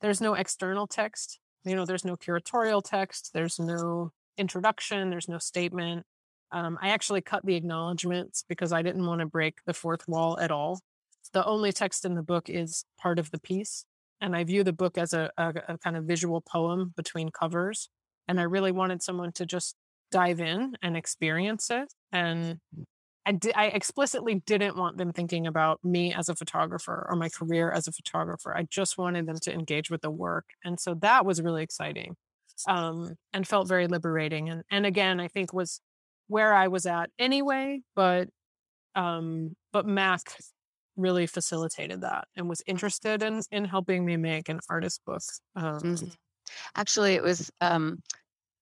[0.00, 1.38] there's no external text.
[1.64, 3.30] You know, there's no curatorial text.
[3.32, 5.10] There's no introduction.
[5.10, 6.04] There's no statement.
[6.50, 10.38] Um, I actually cut the acknowledgments because I didn't want to break the fourth wall
[10.38, 10.80] at all.
[11.32, 13.84] The only text in the book is part of the piece.
[14.20, 17.88] And I view the book as a, a, a kind of visual poem between covers.
[18.28, 19.76] And I really wanted someone to just
[20.10, 22.58] dive in and experience it and
[23.24, 27.28] I, di- I explicitly didn't want them thinking about me as a photographer or my
[27.28, 28.56] career as a photographer.
[28.56, 30.46] I just wanted them to engage with the work.
[30.64, 32.16] And so that was really exciting
[32.66, 34.48] um, and felt very liberating.
[34.48, 35.80] And, and again, I think was
[36.26, 38.28] where I was at anyway, but,
[38.94, 40.36] um, but MACK
[40.96, 45.22] really facilitated that and was interested in, in helping me make an artist book.
[45.54, 46.08] Um, mm-hmm.
[46.74, 48.02] Actually, it was, um,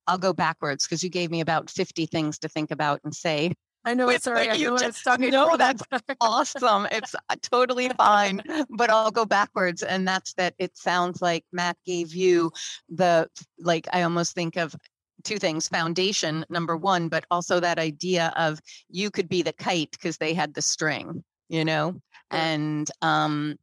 [0.07, 3.55] I'll go backwards because you gave me about 50 things to think about and say.
[3.85, 4.51] I know it's sorry.
[4.51, 5.31] I know it's talking.
[5.31, 5.83] No, that's
[6.21, 6.87] awesome.
[6.91, 8.43] It's uh, totally fine.
[8.69, 10.55] But I'll go backwards, and that's that.
[10.59, 12.53] It sounds like MACK gave you
[12.89, 13.89] the like.
[13.93, 14.75] I almost think of
[15.25, 19.93] two things: foundation, number one, but also that idea of you could be the kite
[19.93, 23.57] because they had the string, you know, and um,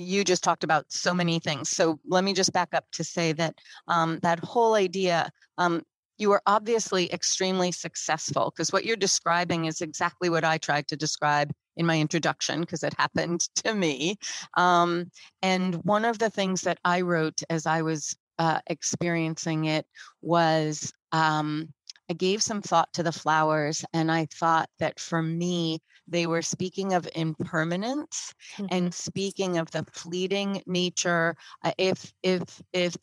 [0.00, 1.68] you just talked about so many things.
[1.68, 3.54] So let me just back up to say that
[3.88, 5.82] um, that whole idea, um,
[6.20, 10.96] you are obviously extremely successful because what you're describing is exactly what I tried to
[10.96, 14.16] describe in my introduction because it happened to me.
[14.56, 15.10] Um,
[15.42, 19.86] and one of the things that I wrote as I was uh, experiencing it
[20.22, 21.72] was um,
[22.10, 26.42] I gave some thought to the flowers, and I thought that for me, they were
[26.42, 28.66] speaking of impermanence mm-hmm.
[28.70, 31.36] and speaking of the fleeting nature.
[31.62, 32.96] Uh, if if if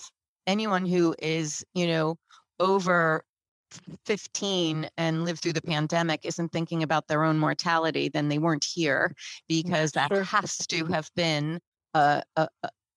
[0.46, 2.18] anyone who is you know
[2.60, 3.24] over
[4.06, 8.66] 15 and lived through the pandemic isn't thinking about their own mortality, then they weren't
[8.66, 9.14] here
[9.48, 10.24] because that sure.
[10.24, 11.60] has to have been
[11.94, 12.48] a, a,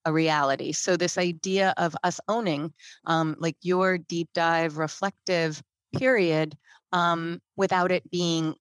[0.04, 0.72] a, reality.
[0.72, 2.72] So, this idea of us owning,
[3.06, 5.62] um, like your deep dive reflective
[5.96, 6.56] period,
[6.92, 8.54] um, without it being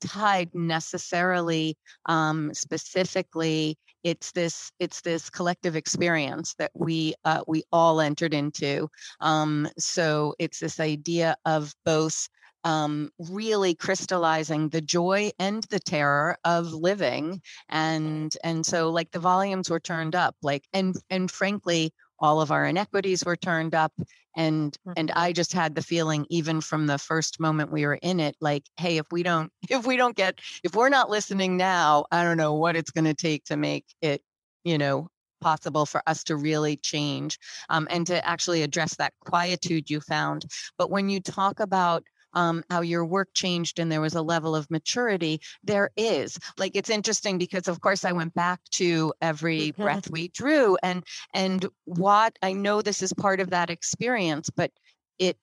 [0.00, 8.00] tied necessarily um, specifically it's this it's this collective experience that we uh, we all
[8.00, 8.88] entered into
[9.20, 12.28] um, so it's this idea of both
[12.62, 19.18] um, really crystallizing the joy and the terror of living and and so like the
[19.18, 23.92] volumes were turned up like and and frankly all of our inequities were turned up
[24.36, 25.18] and and mm-hmm.
[25.18, 28.64] i just had the feeling even from the first moment we were in it like
[28.76, 32.36] hey if we don't if we don't get if we're not listening now i don't
[32.36, 34.22] know what it's going to take to make it
[34.64, 35.08] you know
[35.40, 40.46] possible for us to really change um, and to actually address that quietude you found
[40.78, 42.02] but when you talk about
[42.36, 46.38] um, how your work changed and there was a level of maturity there is.
[46.58, 51.02] Like it's interesting because of course i went back to every breath we drew and
[51.34, 54.70] and what i know this is part of that experience but
[55.18, 55.36] it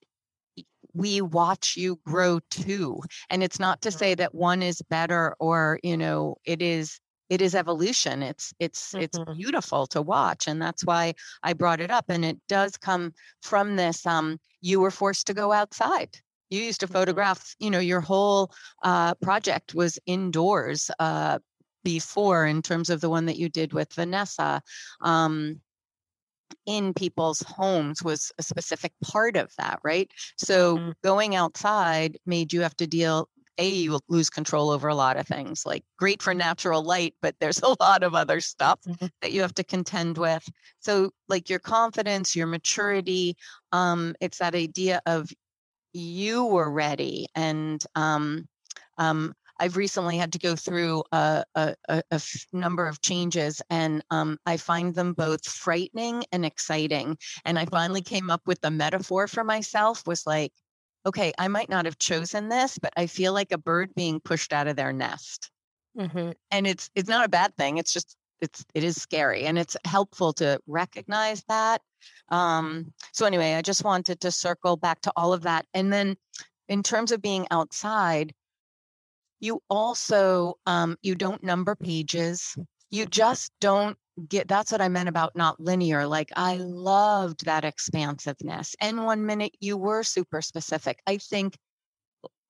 [0.93, 3.01] we watch you grow too.
[3.31, 7.41] And it's not to say that one is better or you know it is it
[7.41, 8.21] is evolution.
[8.21, 9.03] It's it's mm-hmm.
[9.03, 12.05] it's beautiful to watch and that's why i brought it up.
[12.09, 16.19] And it does come from this um you were forced to go outside
[16.53, 16.93] you used to mm-hmm.
[16.93, 18.51] photograph you know your whole
[18.83, 21.39] uh, project was indoors uh,
[21.83, 24.61] before in terms of the one that you did with vanessa
[25.01, 25.59] um,
[26.65, 30.91] in people's homes was a specific part of that right so mm-hmm.
[31.03, 33.27] going outside made you have to deal
[33.59, 37.35] a you lose control over a lot of things like great for natural light but
[37.39, 39.07] there's a lot of other stuff mm-hmm.
[39.21, 40.47] that you have to contend with
[40.79, 43.35] so like your confidence your maturity
[43.71, 45.29] um it's that idea of
[45.93, 47.27] you were ready.
[47.35, 48.47] And um,
[48.97, 54.03] um, I've recently had to go through a, a, a, a number of changes, and
[54.09, 57.17] um, I find them both frightening and exciting.
[57.45, 60.51] And I finally came up with the metaphor for myself was like,
[61.05, 64.53] okay, I might not have chosen this, but I feel like a bird being pushed
[64.53, 65.51] out of their nest.
[65.97, 66.31] Mm-hmm.
[66.49, 67.77] And it's it's not a bad thing.
[67.77, 71.81] It's just it's it is scary, and it's helpful to recognize that
[72.29, 75.65] um, so anyway, I just wanted to circle back to all of that.
[75.73, 76.15] And then
[76.67, 78.33] in terms of being outside,
[79.39, 82.57] you also um, you don't number pages.
[82.89, 83.97] You just don't
[84.29, 86.07] get that's what I meant about not linear.
[86.07, 88.75] Like I loved that expansiveness.
[88.79, 90.99] And one minute you were super specific.
[91.07, 91.57] I think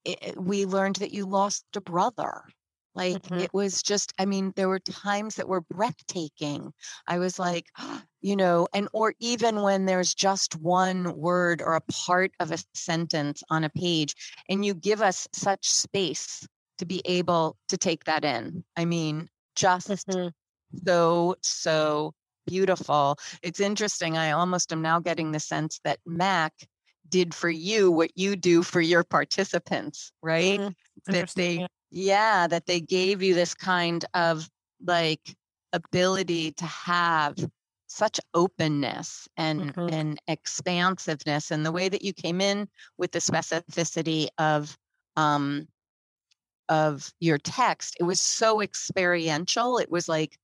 [0.05, 2.43] it, we learned that you lost a brother
[2.95, 3.39] like mm-hmm.
[3.39, 6.73] it was just, I mean, there were times that were breathtaking.
[7.07, 7.67] I was like,
[8.21, 12.63] you know, and or even when there's just one word or a part of a
[12.73, 14.15] sentence on a page,
[14.49, 18.63] and you give us such space to be able to take that in.
[18.77, 20.29] I mean, just mm-hmm.
[20.85, 22.13] so, so
[22.47, 23.17] beautiful.
[23.41, 24.17] It's interesting.
[24.17, 26.53] I almost am now getting the sense that MACK
[27.09, 30.59] did for you what you do for your participants, right?
[30.59, 31.11] Mm-hmm.
[31.11, 34.49] That they yeah, that they gave you this kind of
[34.83, 35.35] like
[35.73, 37.35] ability to have
[37.87, 39.93] such openness and mm-hmm.
[39.93, 42.67] and expansiveness and the way that you came in
[42.97, 44.75] with the specificity of
[45.15, 45.67] um
[46.69, 50.37] of your text it was so experiential it was like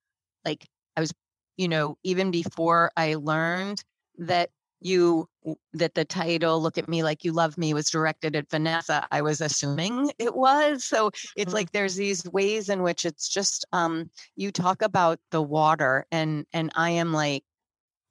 [0.45, 1.11] like i was
[1.57, 3.83] you know even before i learned
[4.19, 4.51] that
[4.81, 5.27] you
[5.73, 9.21] that the title look at me like you love me was directed at vanessa i
[9.21, 11.53] was assuming it was so it's mm-hmm.
[11.53, 16.45] like there's these ways in which it's just um you talk about the water and
[16.53, 17.43] and i am like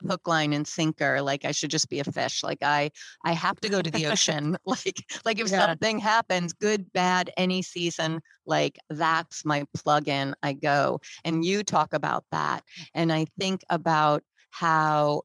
[0.07, 2.91] hook line and sinker like i should just be a fish like i
[3.25, 4.95] i have to go to the ocean like
[5.25, 5.67] like if yeah.
[5.67, 11.93] something happens good bad any season like that's my plug-in i go and you talk
[11.93, 12.63] about that
[12.95, 15.23] and i think about how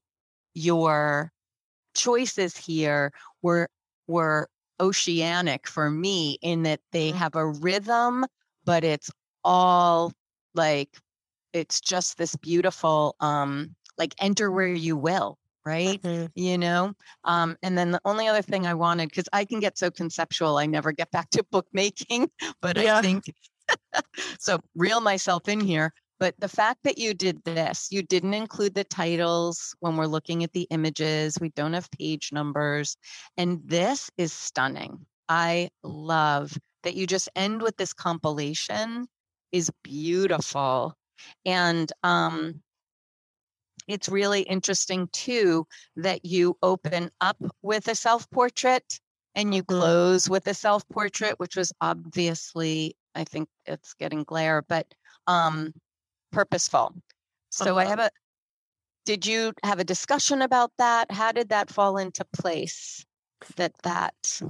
[0.54, 1.32] your
[1.94, 3.68] choices here were
[4.06, 4.48] were
[4.80, 7.18] oceanic for me in that they mm-hmm.
[7.18, 8.24] have a rhythm
[8.64, 9.10] but it's
[9.44, 10.12] all
[10.54, 10.88] like
[11.52, 16.26] it's just this beautiful um like enter where you will right mm-hmm.
[16.34, 16.92] you know
[17.24, 20.58] um and then the only other thing i wanted because i can get so conceptual
[20.58, 22.28] i never get back to bookmaking
[22.60, 22.98] but yeah.
[22.98, 23.24] i think
[24.38, 25.92] so reel myself in here.
[26.20, 30.44] But the fact that you did this, you didn't include the titles when we're looking
[30.44, 31.38] at the images.
[31.40, 32.96] We don't have page numbers.
[33.36, 35.06] And this is stunning.
[35.28, 39.06] I love that you just end with this compilation
[39.52, 40.96] is beautiful.
[41.44, 42.60] And um,
[43.88, 49.00] it's really interesting too that you open up with a self portrait
[49.34, 54.62] and you close with a self portrait, which was obviously, I think it's getting glare,
[54.68, 54.86] but
[55.26, 55.72] um,
[56.34, 56.94] purposeful.
[57.50, 57.80] So uh-huh.
[57.80, 58.10] I have a,
[59.06, 61.10] did you have a discussion about that?
[61.10, 63.04] How did that fall into place?
[63.56, 64.40] That that.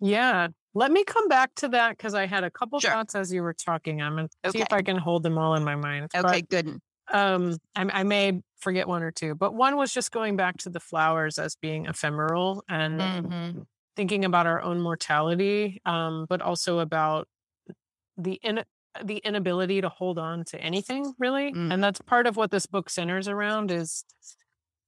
[0.00, 0.48] Yeah.
[0.74, 2.90] Let me come back to that because I had a couple sure.
[2.90, 4.02] thoughts as you were talking.
[4.02, 4.58] I'm going to okay.
[4.58, 6.10] see if I can hold them all in my mind.
[6.14, 6.78] Okay, but, good.
[7.10, 10.70] Um, I, I, may forget one or two, but one was just going back to
[10.70, 13.60] the flowers as being ephemeral and mm-hmm.
[13.94, 17.28] thinking about our own mortality, um, but also about
[18.18, 18.64] the in,
[19.04, 21.72] the inability to hold on to anything really, mm.
[21.72, 24.04] and that's part of what this book centers around is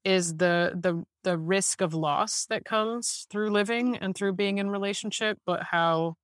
[0.05, 4.71] is the the the risk of loss that comes through living and through being in
[4.71, 6.15] relationship, but how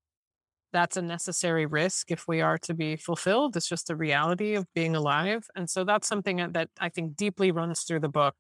[0.73, 3.57] that's a necessary risk if we are to be fulfilled.
[3.57, 5.47] It's just the reality of being alive.
[5.55, 8.35] And so that's something that I think deeply runs through the book.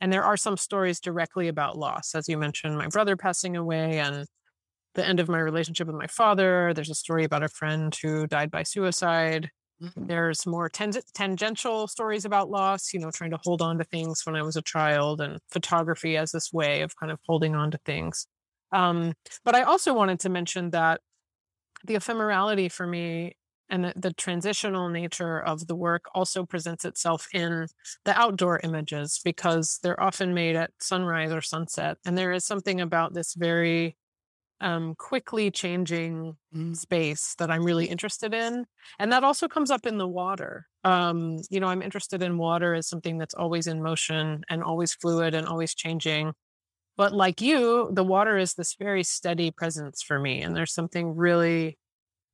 [0.00, 2.14] And there are some stories directly about loss.
[2.14, 4.26] As you mentioned, my brother passing away and
[4.96, 6.72] the end of my relationship with my father.
[6.74, 9.50] There's a story about a friend who died by suicide.
[9.80, 10.06] Mm-hmm.
[10.06, 14.22] There's more ten- tangential stories about loss, you know, trying to hold on to things
[14.24, 17.70] when I was a child and photography as this way of kind of holding on
[17.70, 18.26] to things.
[18.72, 19.12] Um,
[19.44, 21.00] but I also wanted to mention that
[21.84, 23.36] the ephemerality for me
[23.68, 27.66] and the, the, transitional nature of the work also presents itself in
[28.04, 31.98] the outdoor images because they're often made at sunrise or sunset.
[32.06, 33.96] And there is something about this very
[34.60, 36.76] um, quickly changing mm.
[36.76, 38.64] space that I'm really interested in.
[38.98, 40.66] And that also comes up in the water.
[40.84, 44.94] Um, you know, I'm interested in water as something that's always in motion and always
[44.94, 46.32] fluid and always changing.
[46.96, 50.40] But like you, the water is this very steady presence for me.
[50.40, 51.76] And there's something really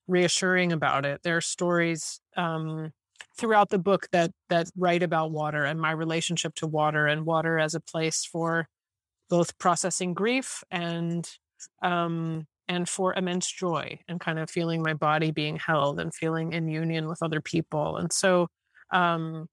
[0.07, 1.23] reassuring about it.
[1.23, 2.93] There are stories um,
[3.37, 7.59] throughout the book that that write about water and my relationship to water and water
[7.59, 8.68] as a place for
[9.29, 11.29] both processing grief and
[11.82, 16.52] um, and for immense joy and kind of feeling my body being held and feeling
[16.52, 17.96] in union with other people.
[17.96, 18.48] And so
[18.90, 19.46] um,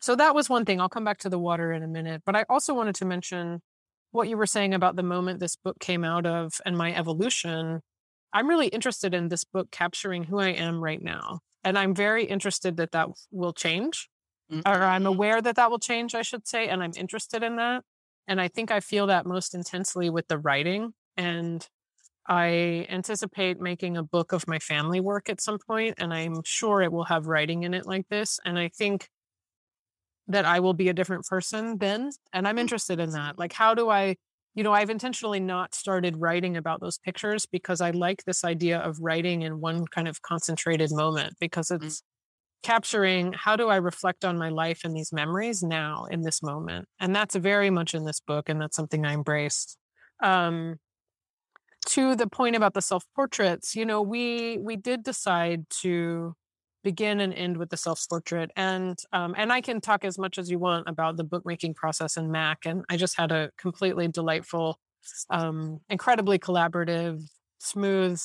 [0.00, 0.80] so that was one thing.
[0.80, 3.60] I'll come back to the water in a minute, but I also wanted to mention
[4.10, 7.80] what you were saying about the moment this book came out of and my evolution,
[8.32, 11.40] I'm really interested in this book capturing who I am right now.
[11.64, 14.08] And I'm very interested that that will change,
[14.52, 14.68] mm-hmm.
[14.68, 16.68] or I'm aware that that will change, I should say.
[16.68, 17.84] And I'm interested in that.
[18.26, 20.92] And I think I feel that most intensely with the writing.
[21.16, 21.66] And
[22.26, 26.80] I anticipate making a book of my family work at some point, and I'm sure
[26.82, 28.38] it will have writing in it like this.
[28.44, 29.08] And I think
[30.28, 32.10] that I will be a different person then.
[32.32, 32.60] And I'm mm.
[32.60, 33.38] interested in that.
[33.38, 34.16] Like, how do I,
[34.54, 38.78] you know, I've intentionally not started writing about those pictures because I like this idea
[38.78, 41.82] of writing in one kind of concentrated moment because mm.
[41.82, 42.02] it's mm.
[42.62, 46.86] capturing how do I reflect on my life and these memories now in this moment.
[47.00, 48.48] And that's very much in this book.
[48.48, 49.76] And that's something I embraced.
[50.22, 50.76] Um,
[51.86, 56.34] to the point about the self portraits, you know, we we did decide to
[56.82, 60.38] begin and end with the self portrait and um, and i can talk as much
[60.38, 64.08] as you want about the bookmaking process in MACK and i just had a completely
[64.08, 64.78] delightful
[65.30, 67.22] um, incredibly collaborative
[67.58, 68.20] smooth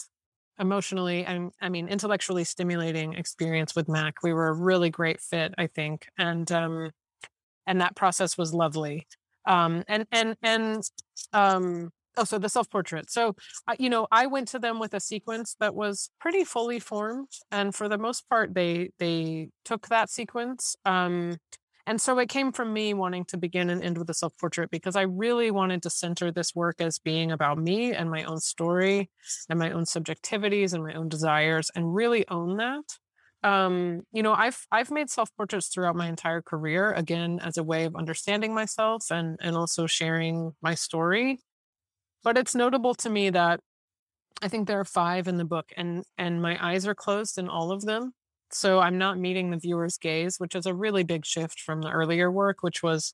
[0.60, 4.16] emotionally and i mean intellectually stimulating experience with MACK.
[4.24, 6.92] We were a really great fit i think and um
[7.68, 9.08] and that process was lovely.
[9.46, 10.84] Um and and and
[11.34, 13.10] um oh so the self-portrait.
[13.10, 13.36] So
[13.68, 17.28] uh, you know i went to them with a sequence that was pretty fully formed
[17.52, 21.38] and for the most part they they took that sequence um
[21.86, 24.96] and so it came from me wanting to begin and end with a self-portrait because
[24.96, 29.10] i really wanted to center this work as being about me and my own story
[29.50, 32.84] and my own subjectivities and my own desires and really own that.
[33.44, 37.64] Um you know i've i've made self portraits throughout my entire career again as a
[37.64, 41.40] way of understanding myself and and also sharing my story
[42.24, 43.60] but it's notable to me that
[44.42, 47.50] I think there are five in the book, and and my eyes are closed in
[47.50, 48.14] all of them.
[48.52, 51.90] So I'm not meeting the viewer's gaze, which is a really big shift from the
[51.90, 53.14] earlier work, which was,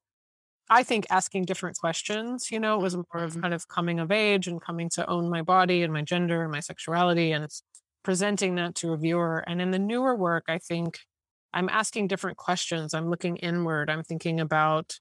[0.69, 2.51] I think, asking different questions.
[2.51, 3.41] You know, it was more of mm-hmm.
[3.41, 6.51] kind of coming of age and coming to own my body and my gender and
[6.51, 7.63] my sexuality and it's
[8.03, 9.43] presenting that to a viewer.
[9.47, 10.99] And in the newer work, I think
[11.53, 12.93] I'm asking different questions.
[12.93, 13.89] I'm looking inward.
[13.89, 14.99] I'm thinking about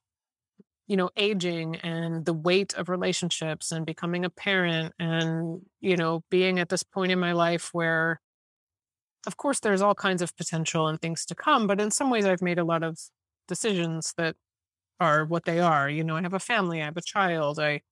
[0.93, 6.23] you know aging and the weight of relationships and becoming a parent and you know
[6.31, 8.21] being at this point in my life where
[9.27, 12.27] of course, there's all kinds of potential and things to come, but in some ways,
[12.27, 12.99] I've made a lot of
[13.49, 14.37] decisions that
[15.01, 15.89] are what they are.
[15.89, 17.83] You know, I have a family, I have a child, I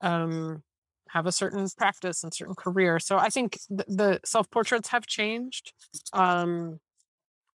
[0.00, 0.62] um,
[1.10, 3.00] have a certain practice and certain career.
[3.00, 5.72] So I think th- the self portraits have changed.
[6.12, 6.80] Um,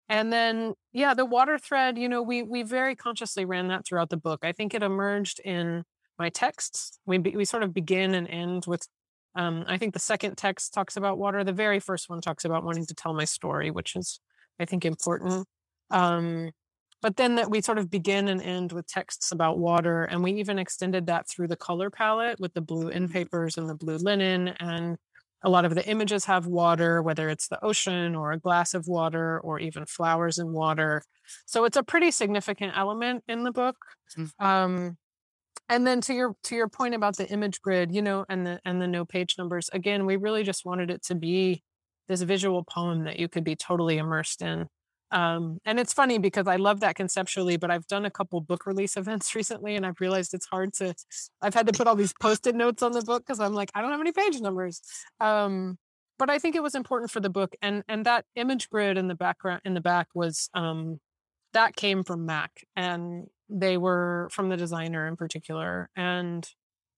[0.09, 1.97] and then, yeah, the water thread.
[1.97, 4.41] You know, we we very consciously ran that throughout the book.
[4.43, 5.83] I think it emerged in
[6.19, 6.99] my texts.
[7.05, 8.87] We we sort of begin and end with.
[9.37, 11.43] Um, I think the second text talks about water.
[11.43, 14.21] The very first one talks about wanting to tell my story, which is,
[14.59, 15.45] I think, important.
[15.91, 16.51] Um,
[17.01, 20.31] but then that we sort of begin and end with texts about water and we
[20.33, 23.97] even extended that through the color palette with the blue in papers and the blue
[23.97, 24.97] linen and
[25.43, 28.88] a lot of the images have water whether it's the ocean or a glass of
[28.88, 31.03] water or even flowers in water.
[31.45, 33.77] So it's a pretty significant element in the book.
[34.17, 34.45] Mm-hmm.
[34.45, 34.97] um,
[35.69, 38.59] and then to your to your point about the image grid you know and the
[38.65, 41.63] and the no page numbers again we really just wanted it to be
[42.07, 44.67] this visual poem that you could be totally immersed in
[45.16, 48.66] um, and it's funny because I love that conceptually, but I've done a couple book
[48.66, 50.93] release events recently and I've realized it's hard to,
[51.41, 53.72] I've had to put all these post it notes on the book because I'm like,
[53.74, 54.82] I don't have any page numbers.
[55.22, 55.78] Um,
[56.20, 57.55] but I think it was important for the book.
[57.61, 60.99] And, and that image grid in the background, in the back was, um,
[61.53, 65.89] that came from MACK and they were from the designer in particular.
[65.95, 66.45] And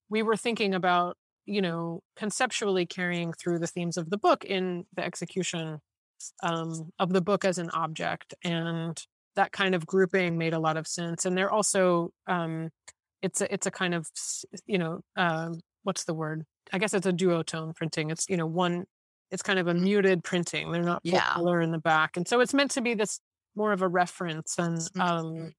[0.09, 4.85] we were thinking about, you know, conceptually carrying through the themes of the book in
[4.95, 5.81] the execution
[6.43, 9.01] um, of the book as an object and
[9.35, 12.69] that kind of grouping made a lot of sense and they're also um,
[13.21, 14.07] it's a it's a kind of
[14.65, 16.43] you know um, what's the word
[16.73, 18.85] i guess it's a duotone printing it's you know one
[19.31, 21.33] it's kind of a muted printing they're not full yeah.
[21.33, 23.19] color in the back and so it's meant to be this
[23.55, 25.01] more of a reference and mm-hmm.
[25.01, 25.53] um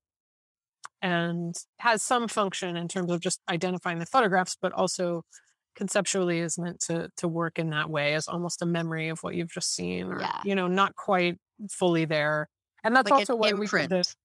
[1.01, 5.23] and has some function in terms of just identifying the photographs but also
[5.79, 9.37] conceptually is meant to to work in that way as almost a memory of what
[9.37, 10.41] you've just seen or yeah.
[10.45, 11.39] you know not quite
[11.71, 12.49] fully there
[12.83, 14.17] and that's like also what we did this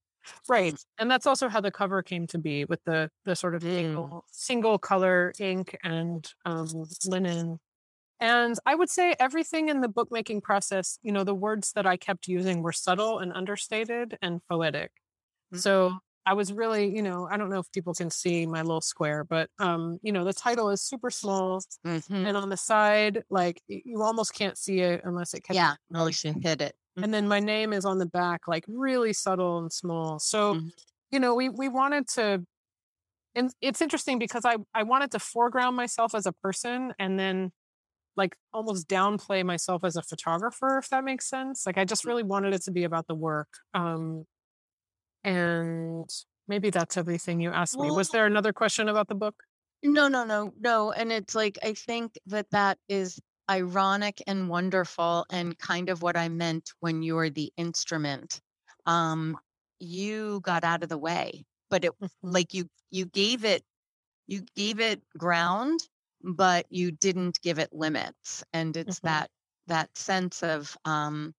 [0.48, 3.62] right and that's also how the cover came to be with the the sort of
[3.62, 3.72] mm.
[3.72, 6.66] single, single color ink and um,
[7.06, 7.60] linen
[8.18, 11.96] and i would say everything in the bookmaking process you know the words that i
[11.96, 14.90] kept using were subtle and understated and poetic
[15.52, 15.58] mm-hmm.
[15.58, 18.80] so I was really, you know, I don't know if people can see my little
[18.80, 22.26] square, but um, you know, the title is super small, mm-hmm.
[22.26, 25.56] and on the side, like you almost can't see it unless it catches.
[25.56, 26.74] Yeah, unless you hit it.
[26.96, 27.04] Mm-hmm.
[27.04, 30.18] And then my name is on the back, like really subtle and small.
[30.18, 30.68] So, mm-hmm.
[31.10, 32.44] you know, we we wanted to,
[33.34, 37.52] and it's interesting because I I wanted to foreground myself as a person, and then
[38.16, 41.66] like almost downplay myself as a photographer, if that makes sense.
[41.66, 42.08] Like I just mm.
[42.08, 43.48] really wanted it to be about the work.
[43.74, 44.24] Um,
[45.24, 46.08] and
[46.46, 47.90] maybe that's everything you asked me.
[47.90, 49.34] Was there another question about the book?
[49.82, 50.92] No, no, no, no.
[50.92, 53.20] And it's like, I think that that is
[53.50, 58.40] ironic and wonderful and kind of what I meant when you're the instrument.
[58.86, 59.36] Um,
[59.78, 62.06] you got out of the way, but it mm-hmm.
[62.22, 63.62] like you, you gave it,
[64.26, 65.80] you gave it ground,
[66.22, 68.42] but you didn't give it limits.
[68.54, 69.08] And it's mm-hmm.
[69.08, 69.30] that,
[69.66, 71.34] that sense of, um,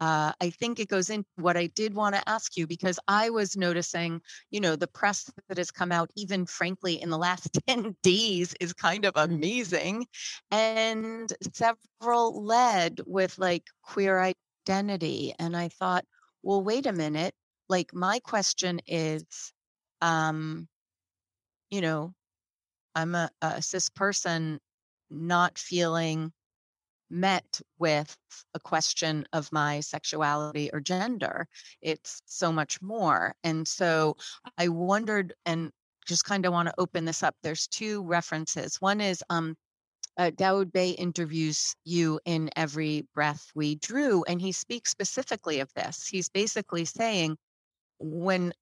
[0.00, 3.30] uh, I think it goes in what I did want to ask you because I
[3.30, 4.20] was noticing,
[4.50, 8.54] you know, the press that has come out, even frankly, in the last 10 days
[8.60, 10.06] is kind of amazing.
[10.50, 14.32] And several led with like queer
[14.68, 15.34] identity.
[15.38, 16.04] And I thought,
[16.42, 17.34] well, wait a minute.
[17.68, 19.24] Like, my question is,
[20.00, 20.68] um,
[21.70, 22.14] you know,
[22.94, 24.60] I'm a, a cis person
[25.10, 26.32] not feeling
[27.10, 28.16] met with
[28.54, 31.46] a question of my sexuality or gender.
[31.80, 33.34] It's so much more.
[33.44, 34.16] And so
[34.56, 35.70] I wondered and
[36.06, 37.34] just kind of want to open this up.
[37.42, 38.76] There's two references.
[38.80, 39.56] One is um,
[40.16, 45.72] uh, Dawoud Bey interviews you in Every Breath We Drew, and he speaks specifically of
[45.74, 46.08] this.
[46.08, 47.36] He's basically saying
[48.00, 48.52] when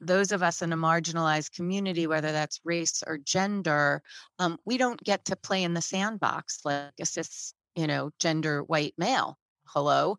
[0.00, 4.02] those of us in a marginalized community, whether that's race or gender,
[4.38, 8.62] um, we don't get to play in the sandbox like a cis you know, gender
[8.62, 9.38] white male.
[9.64, 10.18] Hello.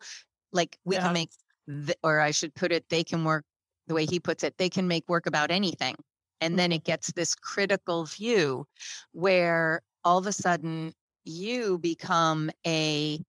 [0.51, 1.03] Like we yeah.
[1.03, 1.29] can make,
[1.67, 3.45] th- or I should put it, they can work
[3.87, 5.95] the way he puts it, they can make work about anything.
[6.39, 6.91] And then it mm-hmm.
[6.91, 8.65] gets this critical view
[9.11, 10.93] where all of a sudden
[11.23, 13.19] you become a,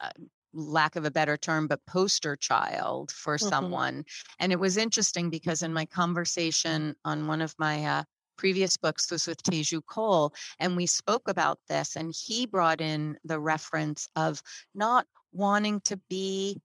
[0.00, 0.10] uh,
[0.54, 3.48] lack of a better term, but poster child for mm-hmm.
[3.48, 4.04] someone.
[4.40, 8.02] And it was interesting because in my conversation on one of my uh,
[8.38, 13.18] previous books was with Teju Cole, and we spoke about this, and he brought in
[13.24, 14.40] the reference of
[14.74, 16.60] not wanting to be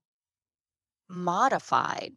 [1.10, 2.14] modified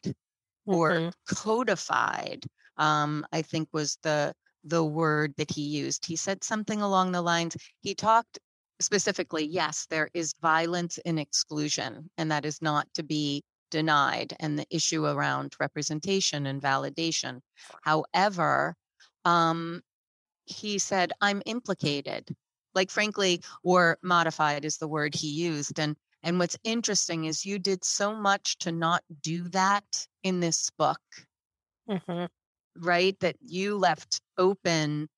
[0.65, 1.35] or mm-hmm.
[1.35, 2.45] codified.
[2.77, 4.33] Um, I think was the
[4.63, 6.05] the word that he used.
[6.05, 7.55] He said something along the lines.
[7.81, 8.37] He talked
[8.81, 14.57] specifically, yes, there is violence in exclusion, and that is not to be denied, and
[14.57, 17.39] the issue around representation and validation.
[17.83, 18.75] However,
[19.27, 19.81] um,
[20.45, 22.33] he said, I'm implicated.
[22.73, 25.79] Like, frankly, or modified is the word he used.
[25.79, 30.69] And and what's interesting is you did so much to not do that in this
[30.77, 30.99] book,
[31.89, 32.25] mm-hmm.
[32.83, 33.19] right?
[33.19, 35.09] That you left open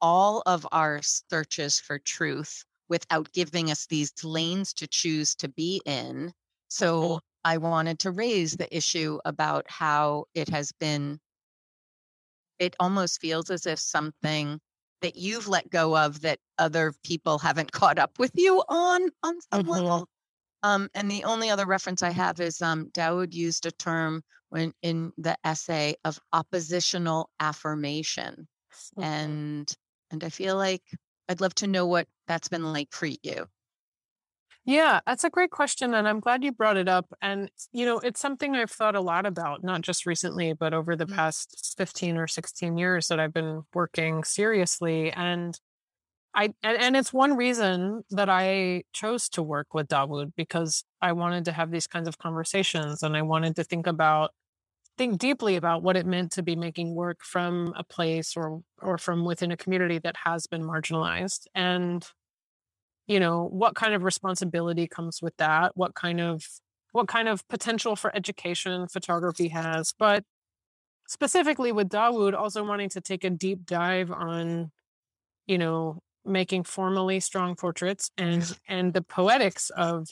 [0.00, 5.80] all of our searches for truth without giving us these lanes to choose to be
[5.84, 6.32] in.
[6.68, 11.20] So I wanted to raise the issue about how it has been,
[12.58, 14.60] it almost feels as if something
[15.02, 19.40] that you've let go of that other people haven't caught up with you on on
[19.52, 19.70] some mm-hmm.
[19.70, 20.08] level.
[20.62, 24.72] Um, and the only other reference I have is um, Dawoud used a term when
[24.80, 28.48] in the essay of oppositional affirmation,
[28.96, 29.02] mm-hmm.
[29.02, 29.76] and
[30.10, 30.82] and I feel like
[31.28, 33.46] I'd love to know what that's been like for you.
[34.66, 35.92] Yeah, that's a great question.
[35.92, 37.06] And I'm glad you brought it up.
[37.20, 40.96] And, you know, it's something I've thought a lot about, not just recently, but over
[40.96, 41.14] the mm-hmm.
[41.14, 45.12] past 15 or 16 years that I've been working seriously.
[45.12, 45.58] And
[46.34, 51.12] I, and, and it's one reason that I chose to work with Dawoud because I
[51.12, 54.30] wanted to have these kinds of conversations and I wanted to think about,
[54.96, 58.96] think deeply about what it meant to be making work from a place or, or
[58.96, 61.46] from within a community that has been marginalized.
[61.54, 62.02] And,
[63.06, 65.72] you know what kind of responsibility comes with that?
[65.76, 66.44] What kind of
[66.92, 69.92] what kind of potential for education photography has?
[69.98, 70.24] But
[71.08, 74.70] specifically with Dawoud also wanting to take a deep dive on
[75.46, 80.08] you know making formally strong portraits and and the poetics of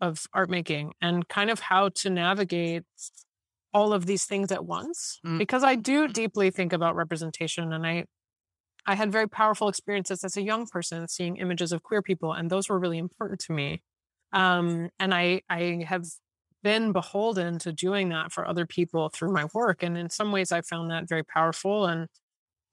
[0.00, 2.84] of art making and kind of how to navigate
[3.72, 5.20] all of these things at once.
[5.24, 5.38] Mm.
[5.38, 8.04] because i do deeply think about representation and i
[8.86, 12.48] I had very powerful experiences as a young person seeing images of queer people, and
[12.48, 13.82] those were really important to me.
[14.32, 16.04] Um, and I, I have
[16.62, 19.82] been beholden to doing that for other people through my work.
[19.82, 21.86] And in some ways, I found that very powerful.
[21.86, 22.08] And,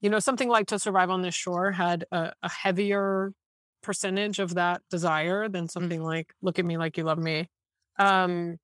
[0.00, 3.32] you know, something like To Survive on This Shore had a, a heavier
[3.82, 5.70] percentage of that desire than mm.
[5.70, 6.06] something mm-hmm.
[6.06, 7.48] like Look at Me Like You Love Me.
[7.98, 8.56] Um,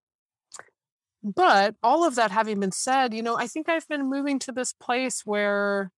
[1.22, 4.53] but all of that having been said, you know, I think I've been moving to
[4.53, 5.92] this place where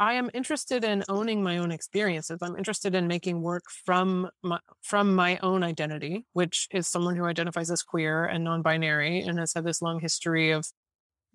[0.00, 2.38] I am interested in owning my own experiences.
[2.40, 7.24] I'm interested in making work from my, from my own identity, which is someone who
[7.24, 10.66] identifies as queer and non-binary and has had this long history of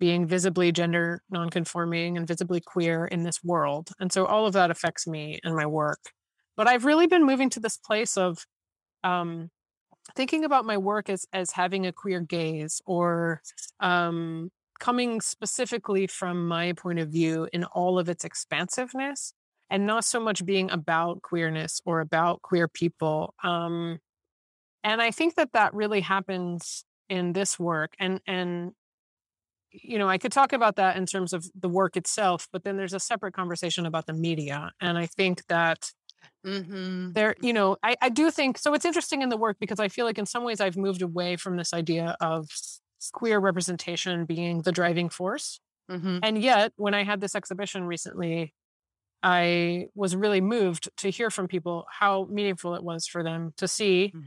[0.00, 3.90] being visibly gender nonconforming and visibly queer in this world.
[4.00, 6.00] And so all of that affects me and my work.
[6.56, 8.38] But I've really been moving to this place of
[9.02, 9.50] um,
[10.16, 13.42] thinking about my work as as having a queer gaze or
[13.80, 14.50] um,
[14.84, 19.32] coming specifically from my point of view in all of its expansiveness
[19.70, 23.98] and not so much being about queerness or about queer people um,
[24.82, 28.72] and i think that that really happens in this work and and
[29.72, 32.76] you know i could talk about that in terms of the work itself but then
[32.76, 35.92] there's a separate conversation about the media and i think that
[36.46, 37.10] mm-hmm.
[37.12, 39.88] there you know I, I do think so it's interesting in the work because i
[39.88, 42.50] feel like in some ways i've moved away from this idea of
[43.12, 45.60] queer representation being the driving force.
[45.90, 46.18] Mm-hmm.
[46.22, 48.54] And yet, when I had this exhibition recently,
[49.22, 53.66] I was really moved to hear from people how meaningful it was for them to
[53.66, 54.22] see mm.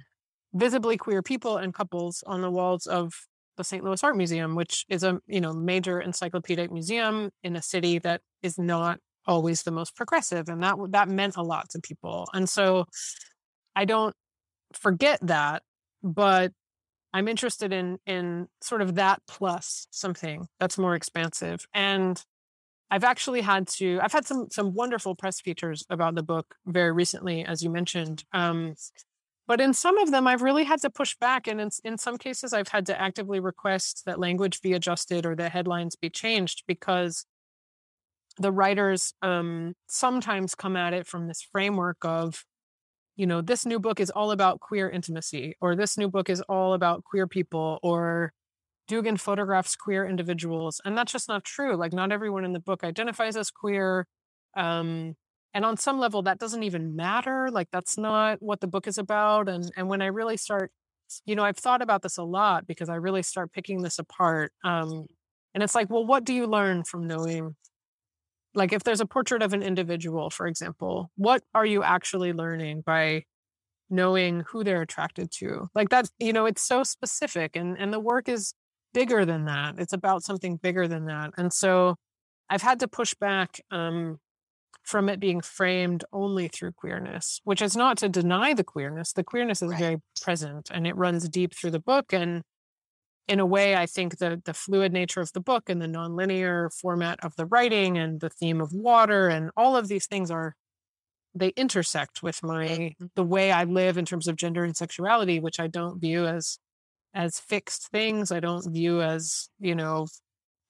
[0.54, 3.14] visibly queer people and couples on the walls of
[3.58, 3.84] the St.
[3.84, 8.22] Louis Art Museum, which is a you know major encyclopedic museum in a city that
[8.42, 12.28] is not always the most progressive, and that that meant a lot to people.
[12.34, 12.86] And so,
[13.76, 14.16] I don't
[14.74, 15.64] forget that,
[16.04, 16.54] but
[17.14, 21.66] I'm interested in in sort of that plus something that's more expansive.
[21.74, 22.24] And
[22.90, 26.92] I've actually had to I've had some some wonderful press features about the book very
[26.92, 28.24] recently, as you mentioned.
[28.34, 28.76] Um,
[29.48, 32.18] but in some of them, I've really had to push back, and in, in some
[32.18, 36.64] cases, I've had to actively request that language be adjusted or the headlines be changed
[36.68, 37.26] because
[38.38, 42.44] the writers um, sometimes come at it from this framework of
[43.18, 46.42] you know, this new book is all about queer intimacy, or this new book is
[46.42, 48.32] all about queer people, or
[48.88, 50.80] Dugan photographs queer individuals.
[50.86, 51.76] And that's just not true.
[51.76, 54.08] Like, not everyone in the book identifies as queer.
[54.56, 55.16] Um,
[55.54, 57.50] and on some level, that doesn't even matter.
[57.52, 59.50] Like, that's not what the book is about.
[59.50, 60.72] And, and when I really start,
[61.26, 64.54] you know, I've thought about this a lot because I really start picking this apart.
[64.64, 65.08] Um,
[65.54, 67.56] and it's like, well, what do you learn from knowing
[68.58, 72.82] like if there's a portrait of an individual, for example, what are you actually learning
[72.86, 73.24] by
[73.90, 75.68] knowing who they're attracted to?
[75.76, 78.56] Like that, you know, it's so specific and, and the work is
[78.96, 79.76] bigger than that.
[79.78, 81.32] It's about something bigger than that.
[81.38, 81.96] And so
[82.50, 84.18] I've had to push back um,
[84.82, 89.14] from it being framed only through queerness, which is not to deny the queerness.
[89.14, 89.80] The queerness is right.
[89.80, 92.12] very present and it runs deep through the book.
[92.12, 92.42] And
[93.28, 96.74] in a way, I think the the fluid nature of the book and the nonlinear
[96.74, 100.56] format of the writing and the theme of water and all of these things are
[101.36, 103.06] they intersect with my mm-hmm.
[103.16, 106.58] the way I live in terms of gender and sexuality, which I don't view as
[107.14, 108.32] as fixed things.
[108.32, 110.08] I don't view as, you know,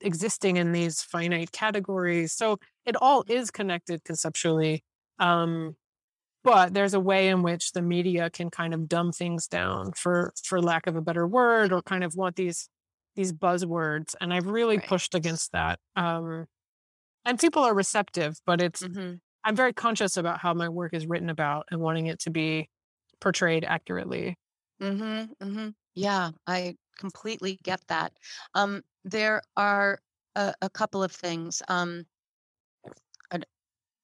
[0.02, 2.34] existing in these finite categories.
[2.34, 4.84] So it all is connected conceptually.
[5.20, 5.76] Um,
[6.48, 10.32] but there's a way in which the media can kind of dumb things down for
[10.44, 12.70] for lack of a better word or kind of want these
[13.18, 14.88] these buzzwords and i've really right.
[14.88, 16.46] pushed against that um
[17.26, 19.16] and people are receptive but it's mm-hmm.
[19.44, 22.70] i'm very conscious about how my work is written about and wanting it to be
[23.20, 24.38] portrayed accurately
[24.82, 25.70] mm-hmm, mm-hmm.
[25.96, 28.14] yeah i completely get that
[28.56, 30.00] um there are
[30.38, 32.06] a, a couple of things um,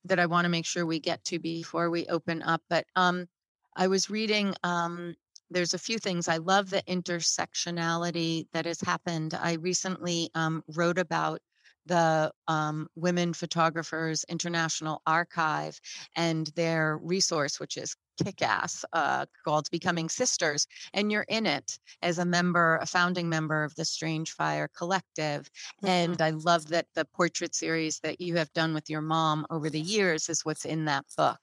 [0.06, 2.62] that I want to make sure we get to before we open up.
[2.70, 3.28] But um,
[3.76, 5.16] I was reading, um,
[5.50, 6.28] there's a few things.
[6.28, 9.34] I love the intersectionality that has happened.
[9.34, 11.42] I recently um, wrote about
[11.86, 15.80] the um, Women Photographers International Archive
[16.16, 22.20] and their resource, which is kick-ass uh, called becoming sisters and you're in it as
[22.20, 25.50] a member a founding member of the strange fire collective
[25.84, 25.88] mm-hmm.
[25.88, 29.70] and i love that the portrait series that you have done with your mom over
[29.70, 31.40] the years is what's in that book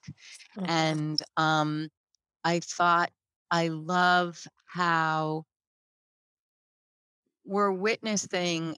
[0.57, 0.71] mm-hmm.
[0.71, 1.89] and um,
[2.45, 3.11] i thought
[3.51, 5.45] i love how
[7.45, 8.77] we're witnessing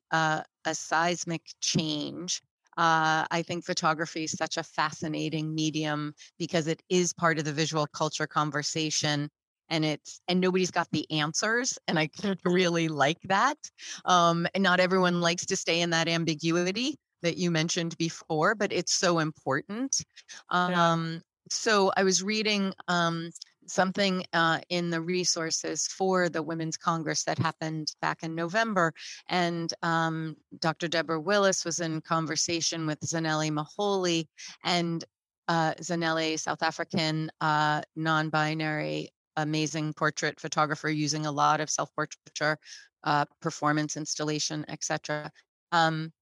[0.64, 2.40] a seismic change
[2.78, 7.52] uh, I think photography is such a fascinating medium because it is part of the
[7.52, 9.28] visual culture conversation
[9.68, 12.08] and it's and nobody's got the answers and i
[12.44, 13.56] really like that
[14.04, 18.72] um, and not everyone likes to stay in that ambiguity that you mentioned before but
[18.72, 20.04] it's so important
[20.50, 21.18] um, yeah.
[21.50, 23.30] so i was reading um,
[23.66, 28.92] something uh, in the resources for the Women's Congress that happened back in November.
[29.28, 30.88] And um, Dr.
[30.88, 34.26] Deborah Willis was in conversation with Zanele Muholi
[34.64, 35.04] and
[35.48, 41.94] uh, Zanele, South African uh, non binary, amazing portrait photographer using a lot of self
[41.94, 42.58] portraiture,
[43.04, 45.30] uh, performance, installation, etc.
[45.72, 46.12] Um,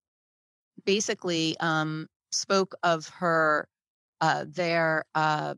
[0.85, 3.69] basically, um, spoke of her.
[4.23, 5.55] Uh, their uh,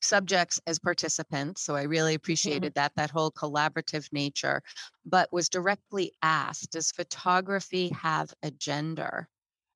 [0.00, 1.62] subjects as participants.
[1.62, 2.16] So I really mm-hmm.
[2.16, 2.80] appreciated mm-hmm.
[2.80, 4.62] that, that whole collaborative nature,
[5.04, 9.28] but was directly asked, does photography have a gender?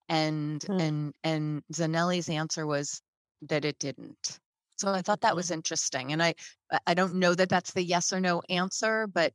[0.09, 0.81] And mm-hmm.
[0.81, 3.01] and and Zanele's answer was
[3.43, 4.39] that it didn't.
[4.77, 5.55] So I thought that was mm-hmm.
[5.55, 6.13] interesting.
[6.13, 6.35] And I
[6.87, 9.33] I don't know that that's the yes or no answer, but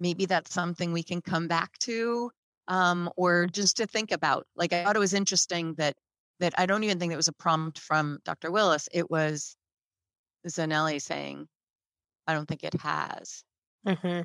[0.00, 2.30] maybe that's something we can come back to
[2.68, 4.46] um, or just to think about.
[4.56, 5.94] Like I thought it was interesting that
[6.40, 8.50] that I don't even think it was a prompt from Dr.
[8.50, 8.88] Willis.
[8.92, 9.56] It was
[10.46, 11.46] Zanele saying,
[12.26, 13.42] I don't think it has.
[13.86, 14.22] Mm-hmm.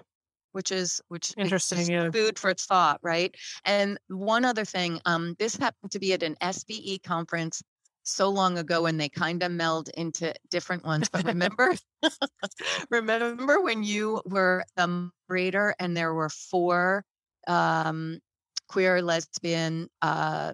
[0.51, 2.11] Which is which interesting yeah.
[2.11, 3.33] food for thought, right?
[3.65, 7.63] And one other thing, um, this happened to be at an SPE conference
[8.03, 11.09] so long ago and they kind of meld into different ones.
[11.09, 11.73] But remember,
[12.91, 17.03] remember when you were the moderator and there were four
[17.47, 18.19] um,
[18.67, 20.53] queer, lesbian, uh,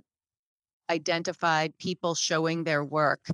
[0.89, 3.27] identified people showing their work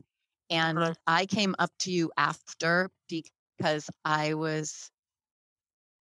[0.50, 0.98] and right.
[1.08, 4.90] I came up to you after because I was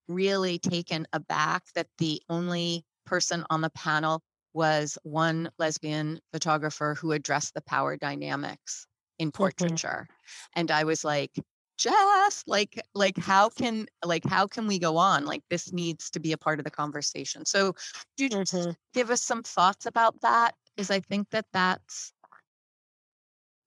[0.09, 4.23] really taken aback that the only person on the panel
[4.53, 8.87] was one lesbian photographer who addressed the power dynamics
[9.19, 10.07] in portraiture.
[10.55, 11.33] And I was like,
[11.77, 16.21] just like like how can like how can we go on like this needs to
[16.21, 17.75] be a part of the conversation so
[18.17, 18.71] do you mm-hmm.
[18.93, 22.14] give us some thoughts about that because i think that that's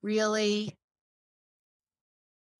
[0.01, 0.77] really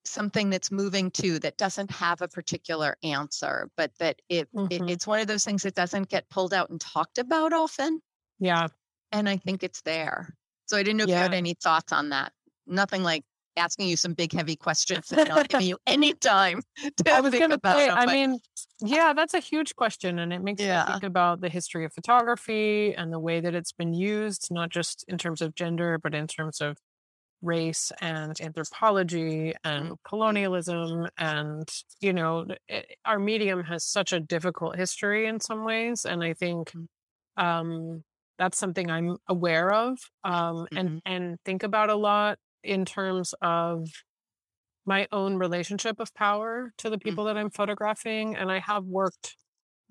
[0.07, 4.85] something that's moving to that doesn't have a particular answer, but that it, mm-hmm.
[4.85, 8.01] it, it's one of those things that doesn't get pulled out and talked about often.
[8.39, 8.67] Yeah.
[9.11, 10.33] And I think it's there.
[10.65, 11.17] So I didn't know if yeah.
[11.17, 12.31] you had any thoughts on that.
[12.65, 13.23] Nothing like
[13.57, 16.61] asking you some big heavy questions and not giving you any time
[17.03, 18.39] to I was think about say, I mean,
[18.79, 20.19] yeah, that's a huge question.
[20.19, 20.85] And it makes yeah.
[20.85, 24.69] me think about the history of photography and the way that it's been used, not
[24.69, 26.77] just in terms of gender, but in terms of
[27.41, 29.93] race and anthropology and mm-hmm.
[30.03, 31.69] colonialism and
[32.01, 36.23] you know it, eh, our medium has such a difficult history in some ways and
[36.23, 37.43] i think mm-hmm.
[37.43, 38.03] um
[38.39, 40.97] that's something i'm aware of um and mm-hmm.
[41.05, 43.87] and think about a lot in terms of
[44.85, 49.35] my own relationship of power to the people that i'm photographing and i have worked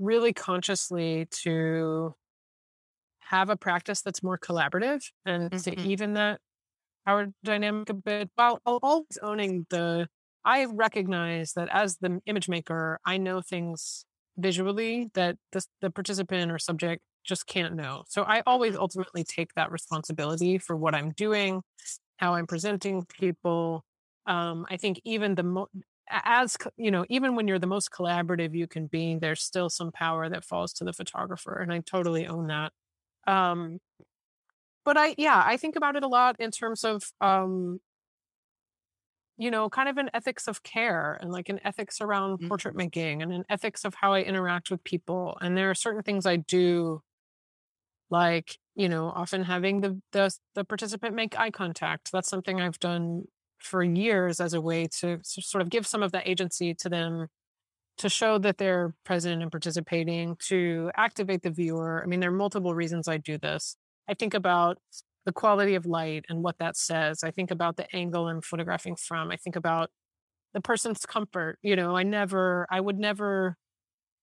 [0.00, 2.12] really consciously to
[3.20, 6.40] have a practice that's more collaborative and to even that
[7.06, 10.08] power dynamic a bit while always owning the
[10.44, 14.04] I recognize that as the image maker, I know things
[14.36, 18.04] visually that the, the participant or subject just can't know.
[18.08, 18.82] So I always mm-hmm.
[18.82, 21.62] ultimately take that responsibility for what I'm doing,
[22.18, 23.84] how I'm presenting people.
[24.26, 25.68] Um, I think even the mo-
[26.08, 29.90] as you know, even when you're the most collaborative you can be, there's still some
[29.90, 32.72] power that falls to the photographer, and I totally own that.
[33.26, 33.80] Um,
[34.86, 37.80] but I, yeah, I think about it a lot in terms of, um,
[39.36, 42.48] you know, kind of an ethics of care and like an ethics around mm-hmm.
[42.48, 45.36] portrait making and an ethics of how I interact with people.
[45.42, 47.02] And there are certain things I do
[48.10, 52.78] like you know often having the, the the participant make eye contact that's something i've
[52.78, 53.24] done
[53.58, 57.26] for years as a way to sort of give some of that agency to them
[57.98, 62.34] to show that they're present and participating to activate the viewer i mean there are
[62.36, 63.76] multiple reasons i do this
[64.08, 64.78] i think about
[65.24, 68.96] the quality of light and what that says i think about the angle i'm photographing
[68.96, 69.90] from i think about
[70.54, 73.56] the person's comfort you know i never i would never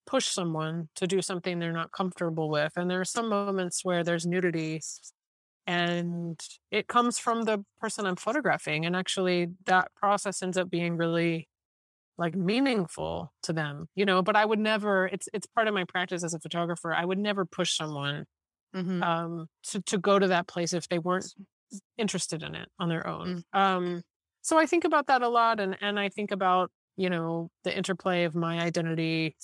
[0.06, 2.74] push someone to do something they're not comfortable with.
[2.76, 4.82] And there are some moments where there's nudity
[5.66, 6.40] and
[6.72, 8.86] it comes from the person I'm photographing.
[8.86, 11.48] And actually, that process ends up being really
[12.18, 14.22] like meaningful to them, you know.
[14.22, 15.08] But I would never.
[15.08, 16.94] It's it's part of my practice as a photographer.
[16.94, 18.26] I would never push someone
[18.76, 19.04] mm-hmm.
[19.04, 21.34] um, to to go to that place if they weren't
[21.98, 23.44] interested in it on their own.
[23.54, 23.60] Mm-hmm.
[23.60, 24.04] Um,
[24.42, 27.76] so I think about that a lot, and and I think about you know the
[27.76, 29.36] interplay of my identity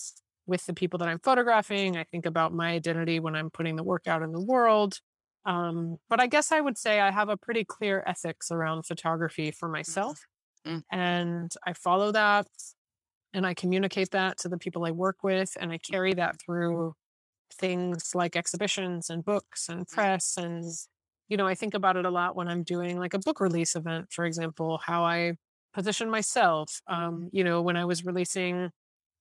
[0.46, 1.96] with the people that I'm photographing.
[1.96, 5.00] I think about my identity when I'm putting the work out in the world.
[5.46, 9.52] Um, but I guess I would say I have a pretty clear ethics around photography
[9.52, 10.26] for myself.
[10.68, 10.80] Mm-hmm.
[10.92, 12.48] And I follow that
[13.34, 15.56] and I communicate that to the people I work with.
[15.60, 16.94] And I carry that through
[17.54, 20.36] things like exhibitions and books and press.
[20.38, 20.64] And,
[21.28, 23.76] you know, I think about it a lot when I'm doing like a book release
[23.76, 25.34] event, for example, how I
[25.74, 26.82] position myself.
[26.88, 28.72] Um, you know, when I was releasing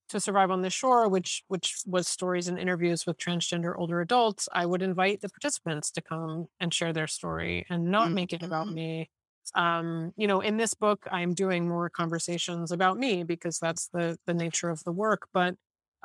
[0.08, 4.48] to survive on the shore which which was stories and interviews with transgender older adults
[4.52, 8.14] i would invite the participants to come and share their story and not mm-hmm.
[8.14, 8.74] make it about mm-hmm.
[8.74, 9.10] me
[9.54, 14.18] um, you know in this book i'm doing more conversations about me because that's the
[14.26, 15.54] the nature of the work but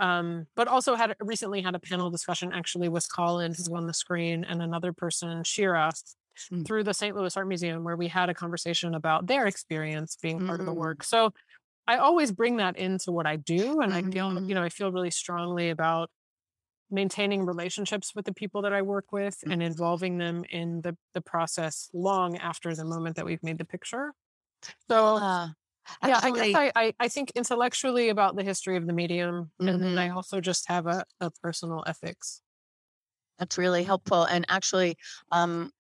[0.04, 3.94] um, but also had recently had a panel discussion actually with colin who's on the
[3.94, 6.64] screen and another person shira mm-hmm.
[6.64, 10.46] through the st louis art museum where we had a conversation about their experience being
[10.46, 10.78] part of the mm.
[10.78, 11.32] work so
[11.88, 13.82] I always bring that into what I do.
[13.82, 14.08] And mm-hmm.
[14.08, 16.10] I feel, you know, I feel really strongly about
[16.90, 19.52] maintaining relationships with the people that I work with mm-hmm.
[19.52, 23.66] and involving them in the, the process long after the moment that we've made the
[23.66, 24.14] picture.
[24.90, 25.48] So, uh,
[26.06, 29.52] yeah, I guess I, I, I, think intellectually about the history of the medium.
[29.62, 29.68] Mm-hmm.
[29.68, 30.18] And then I mm-hmm.
[30.18, 32.42] also just have a, a personal ethics.
[33.40, 34.24] That's really helpful.
[34.24, 34.98] And actually,
[35.32, 35.72] um,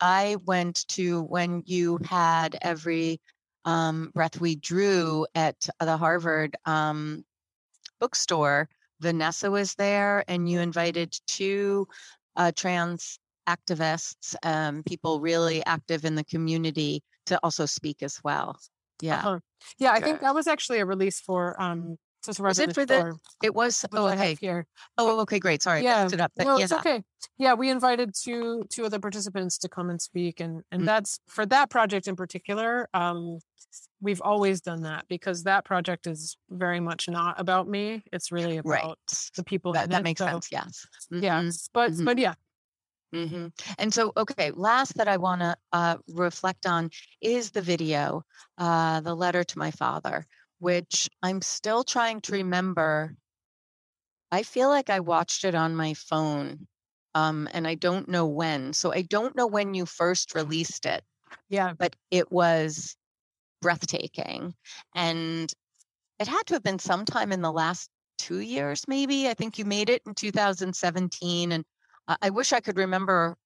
[0.00, 3.20] I went to when you had every
[3.64, 7.24] um, breath we drew at the Harvard um,
[8.00, 8.68] bookstore.
[9.00, 11.86] Vanessa was there, and you invited two
[12.36, 18.58] uh, trans activists, um, people really active in the community, to also speak as well.
[19.02, 19.38] Yeah, uh-huh.
[19.78, 19.92] yeah.
[19.92, 23.16] I think that was actually a release for um, so was it for the?
[23.42, 23.84] It was.
[23.92, 24.36] Oh, okay.
[24.40, 24.66] Here.
[24.96, 25.40] Oh, okay.
[25.40, 25.60] Great.
[25.60, 25.82] Sorry.
[25.82, 26.06] Yeah.
[26.06, 26.64] It up, no, yeah.
[26.64, 27.02] it's okay.
[27.36, 30.86] Yeah, we invited two two of the participants to come and speak, and and mm-hmm.
[30.86, 32.88] that's for that project in particular.
[32.94, 33.38] Um,
[34.00, 38.02] we've always done that because that project is very much not about me.
[38.12, 38.96] It's really about right.
[39.36, 40.48] the people that that makes so, sense.
[40.52, 40.86] Yes.
[41.12, 41.24] Mm-hmm.
[41.24, 41.50] Yeah.
[41.72, 42.04] But mm-hmm.
[42.04, 42.34] but yeah.
[43.14, 43.48] Mm-hmm.
[43.78, 46.90] And so, okay, last that I want to uh, reflect on
[47.20, 48.24] is the video,
[48.58, 50.26] uh, the letter to my father,
[50.58, 53.14] which I'm still trying to remember.
[54.30, 56.66] I feel like I watched it on my phone
[57.14, 58.72] um, and I don't know when.
[58.72, 61.02] So I don't know when you first released it.
[61.48, 61.74] Yeah.
[61.78, 62.96] But it was
[63.60, 64.54] breathtaking.
[64.94, 65.52] And
[66.18, 69.28] it had to have been sometime in the last two years, maybe.
[69.28, 71.52] I think you made it in 2017.
[71.52, 71.64] And
[72.08, 73.36] I wish I could remember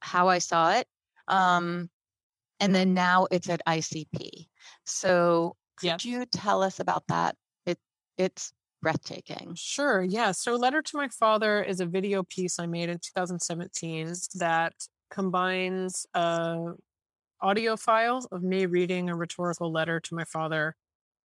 [0.00, 0.86] how I saw it.
[1.28, 1.90] Um,
[2.60, 4.46] and then now it's at ICP.
[4.84, 7.34] So could you tell us about that?
[7.66, 7.78] It
[8.16, 8.52] it's
[8.82, 9.54] breathtaking.
[9.56, 10.02] Sure.
[10.02, 10.32] Yeah.
[10.32, 14.72] So Letter to My Father is a video piece I made in 2017 that
[15.10, 16.72] combines a
[17.40, 20.74] audio files of me reading a rhetorical letter to my father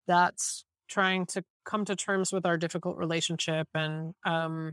[0.06, 4.72] that's trying to come to terms with our difficult relationship and um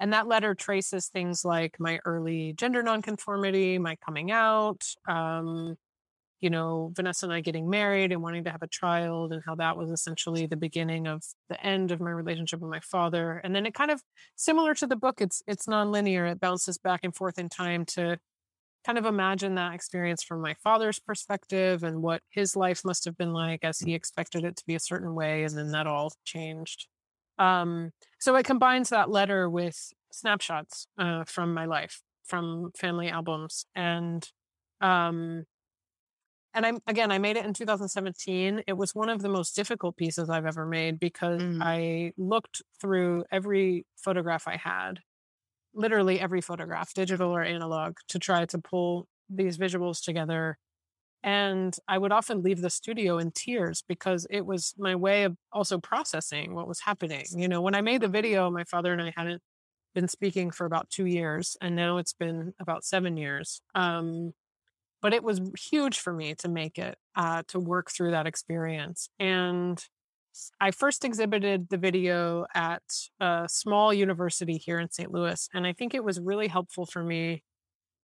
[0.00, 5.76] and that letter traces things like my early gender nonconformity, my coming out, um,
[6.40, 9.54] you know, Vanessa and I getting married and wanting to have a child, and how
[9.54, 13.40] that was essentially the beginning of the end of my relationship with my father.
[13.42, 14.02] And then it kind of
[14.36, 16.30] similar to the book, it's it's nonlinear.
[16.30, 18.18] It bounces back and forth in time to
[18.84, 23.16] kind of imagine that experience from my father's perspective and what his life must have
[23.16, 25.44] been like as he expected it to be a certain way.
[25.44, 26.88] And then that all changed.
[27.38, 33.66] Um, so it combines that letter with snapshots uh, from my life, from family albums.
[33.74, 34.26] And
[34.80, 35.44] um,
[36.54, 38.62] and I'm again, I made it in 2017.
[38.66, 41.58] It was one of the most difficult pieces I've ever made because mm.
[41.60, 45.00] I looked through every photograph I had,
[45.74, 50.58] literally every photograph, digital or analog, to try to pull these visuals together.
[51.24, 55.36] And I would often leave the studio in tears because it was my way of
[55.52, 57.24] also processing what was happening.
[57.34, 59.42] You know, when I made the video, my father and I hadn't
[59.94, 63.62] been speaking for about two years, and now it's been about seven years.
[63.74, 64.34] Um,
[65.04, 65.38] but it was
[65.70, 69.84] huge for me to make it uh, to work through that experience and
[70.60, 72.82] i first exhibited the video at
[73.20, 77.04] a small university here in st louis and i think it was really helpful for
[77.04, 77.44] me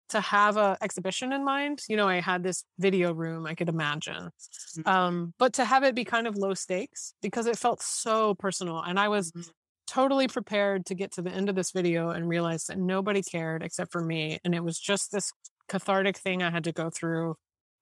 [0.10, 3.70] to have a exhibition in mind you know i had this video room i could
[3.70, 4.30] imagine
[4.78, 4.90] mm-hmm.
[4.90, 8.82] um, but to have it be kind of low stakes because it felt so personal
[8.82, 9.50] and i was mm-hmm.
[9.88, 13.64] totally prepared to get to the end of this video and realize that nobody cared
[13.64, 15.32] except for me and it was just this
[15.70, 17.36] cathartic thing I had to go through.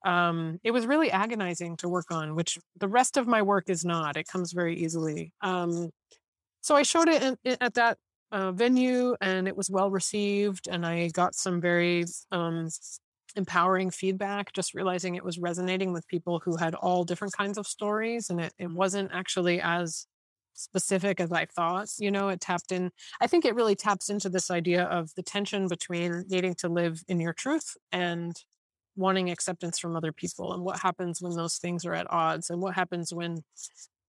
[0.06, 3.84] Um, it was really agonizing to work on, which the rest of my work is
[3.84, 4.16] not.
[4.16, 5.34] It comes very easily.
[5.42, 5.90] Um,
[6.62, 7.98] so I showed it in, in, at that
[8.32, 12.70] uh, venue, and it was well received, and I got some very um,
[13.36, 14.54] empowering feedback.
[14.54, 18.42] Just realizing it was resonating with people who had all different kinds of stories, and
[18.42, 20.08] it, it wasn't actually as
[20.58, 21.88] specific as I thought.
[22.00, 25.24] You know, it tapped in, I think it really taps into this idea of the
[25.24, 28.36] tension between needing to live in your truth and
[28.96, 32.60] wanting acceptance from other people and what happens when those things are at odds and
[32.60, 33.44] what happens when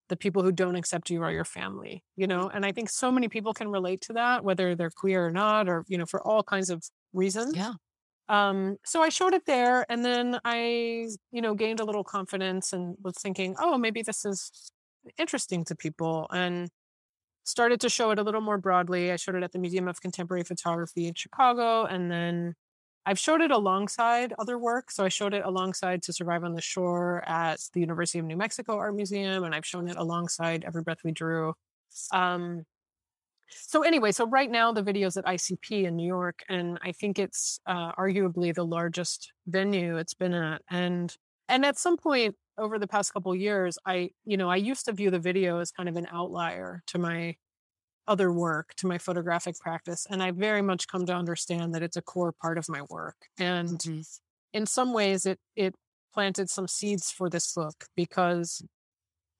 [0.09, 3.11] the people who don't accept you are your family you know and i think so
[3.11, 6.21] many people can relate to that whether they're queer or not or you know for
[6.27, 6.83] all kinds of
[7.13, 7.73] reasons yeah
[8.29, 12.73] um so i showed it there and then i you know gained a little confidence
[12.73, 14.73] and was thinking oh maybe this is
[15.17, 16.69] interesting to people and
[17.49, 19.11] started to show it a little more broadly.
[19.11, 22.55] I showed it at the Museum of Contemporary Photography in Chicago and then
[23.09, 24.91] I've showed it alongside other work.
[24.91, 28.37] So I showed it alongside To Survive on the Shore at the University of New
[28.37, 31.55] Mexico Art Museum, and I've shown it alongside Every Breath We Drew.
[32.13, 32.67] Um,
[33.49, 37.19] so anyway, so right now the video's at ICP in New York, and I think
[37.19, 40.61] it's uh, arguably the largest venue it's been at.
[40.71, 41.17] And
[41.49, 44.93] and at some point over the past couple years, I, you know, I used to
[44.93, 47.37] view the video as kind of an outlier to my
[48.09, 50.07] other work, to my photographic practice.
[50.09, 53.17] And I very much come to understand that it's a core part of my work.
[53.39, 54.01] And mm-hmm.
[54.53, 55.75] in some ways it it
[56.13, 58.63] planted some seeds for this book because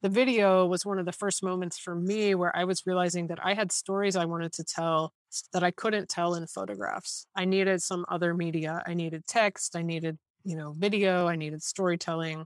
[0.03, 3.45] the video was one of the first moments for me where I was realizing that
[3.45, 5.13] I had stories I wanted to tell
[5.53, 7.27] that I couldn't tell in photographs.
[7.35, 8.83] I needed some other media.
[8.87, 12.45] I needed text, I needed, you know, video, I needed storytelling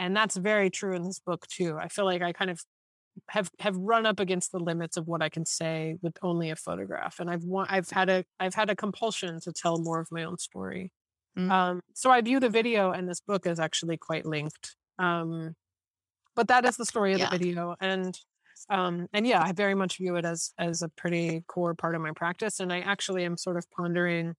[0.00, 2.60] and that's very true in this book too i feel like i kind of
[3.28, 6.56] have have run up against the limits of what i can say with only a
[6.56, 10.08] photograph and i've want, i've had a i've had a compulsion to tell more of
[10.10, 10.90] my own story
[11.38, 11.50] mm-hmm.
[11.50, 15.54] um, so i view the video and this book as actually quite linked um,
[16.36, 17.30] but that is the story of yeah.
[17.30, 18.18] the video and
[18.68, 22.00] um, and yeah i very much view it as as a pretty core part of
[22.00, 24.34] my practice and i actually am sort of pondering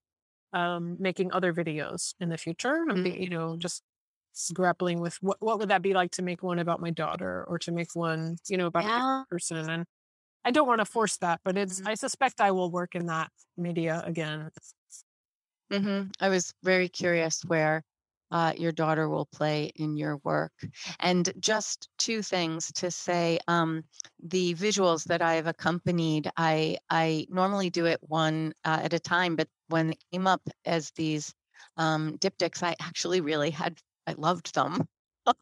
[0.54, 3.06] um, making other videos in the future mm-hmm.
[3.06, 3.82] you know just
[4.54, 7.58] grappling with what what would that be like to make one about my daughter or
[7.58, 9.22] to make one you know about yeah.
[9.22, 9.84] a person and
[10.44, 11.88] i don't want to force that but it's mm-hmm.
[11.88, 14.50] i suspect i will work in that media again
[15.70, 16.08] mm-hmm.
[16.20, 17.82] i was very curious where
[18.30, 20.52] uh, your daughter will play in your work
[21.00, 23.84] and just two things to say um,
[24.24, 28.98] the visuals that i have accompanied i i normally do it one uh, at a
[28.98, 31.34] time but when it came up as these
[31.76, 34.86] um, diptychs i actually really had I loved them.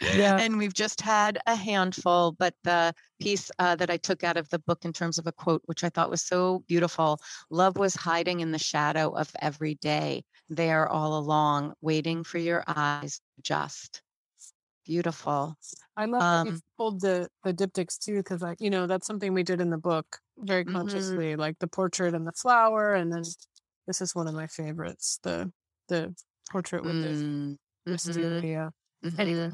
[0.00, 0.38] yeah.
[0.38, 4.48] And we've just had a handful, but the piece uh, that I took out of
[4.48, 7.94] the book in terms of a quote, which I thought was so beautiful love was
[7.94, 14.02] hiding in the shadow of every day, there all along, waiting for your eyes just.
[14.84, 15.56] Beautiful.
[15.96, 19.06] I love um, that you pulled the the diptychs too, because like you know that's
[19.06, 20.74] something we did in the book very mm-hmm.
[20.74, 21.40] consciously, mm-hmm.
[21.40, 23.22] like the portrait and the flower, and then
[23.86, 25.52] this is one of my favorites, the
[25.88, 26.14] the
[26.50, 27.02] portrait with mm.
[27.02, 28.70] the Wisteria.
[29.04, 29.20] Mm-hmm.
[29.20, 29.50] Anyway.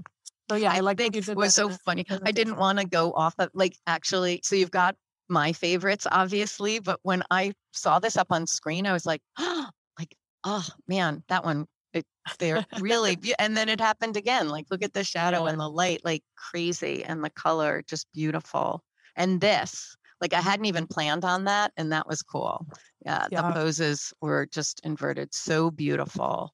[0.50, 2.04] So yeah, I, I like think it was so funny.
[2.22, 4.40] I didn't want to go off of like actually.
[4.44, 4.94] So you've got
[5.28, 9.66] my favorites, obviously, but when I saw this up on screen, I was like, oh,
[9.98, 10.14] like,
[10.44, 11.66] oh man, that one.
[11.92, 12.04] It,
[12.38, 14.48] they're really, be- and then it happened again.
[14.48, 18.82] Like, look at the shadow and the light, like crazy, and the color, just beautiful.
[19.16, 22.66] And this, like I hadn't even planned on that, and that was cool.
[23.04, 23.42] Yeah, Yeah.
[23.42, 26.52] the poses were just inverted, so beautiful.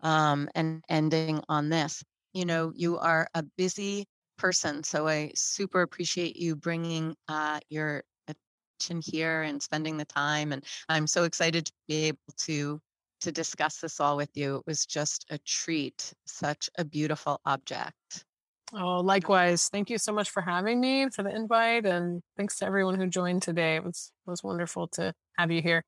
[0.00, 4.06] Um, and ending on this, you know, you are a busy
[4.38, 10.52] person, so I super appreciate you bringing uh, your attention here and spending the time.
[10.52, 12.80] And I'm so excited to be able to
[13.22, 14.56] to discuss this all with you.
[14.56, 18.24] It was just a treat, such a beautiful object.
[18.72, 19.68] Oh, likewise.
[19.68, 23.06] Thank you so much for having me for the invite, and thanks to everyone who
[23.06, 23.76] joined today.
[23.76, 25.84] It was was wonderful to have you here.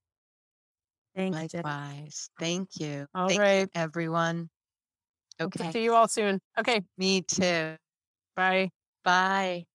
[1.19, 1.53] Thanks.
[1.55, 2.31] Likewise.
[2.39, 3.07] Thank you.
[3.15, 3.69] All Thank you, right.
[3.75, 4.49] everyone.
[5.41, 5.73] Hope to Okay.
[5.73, 6.41] see you all soon.
[6.59, 7.77] Okay, Me too.
[8.37, 8.71] bye.
[9.05, 9.68] Bye.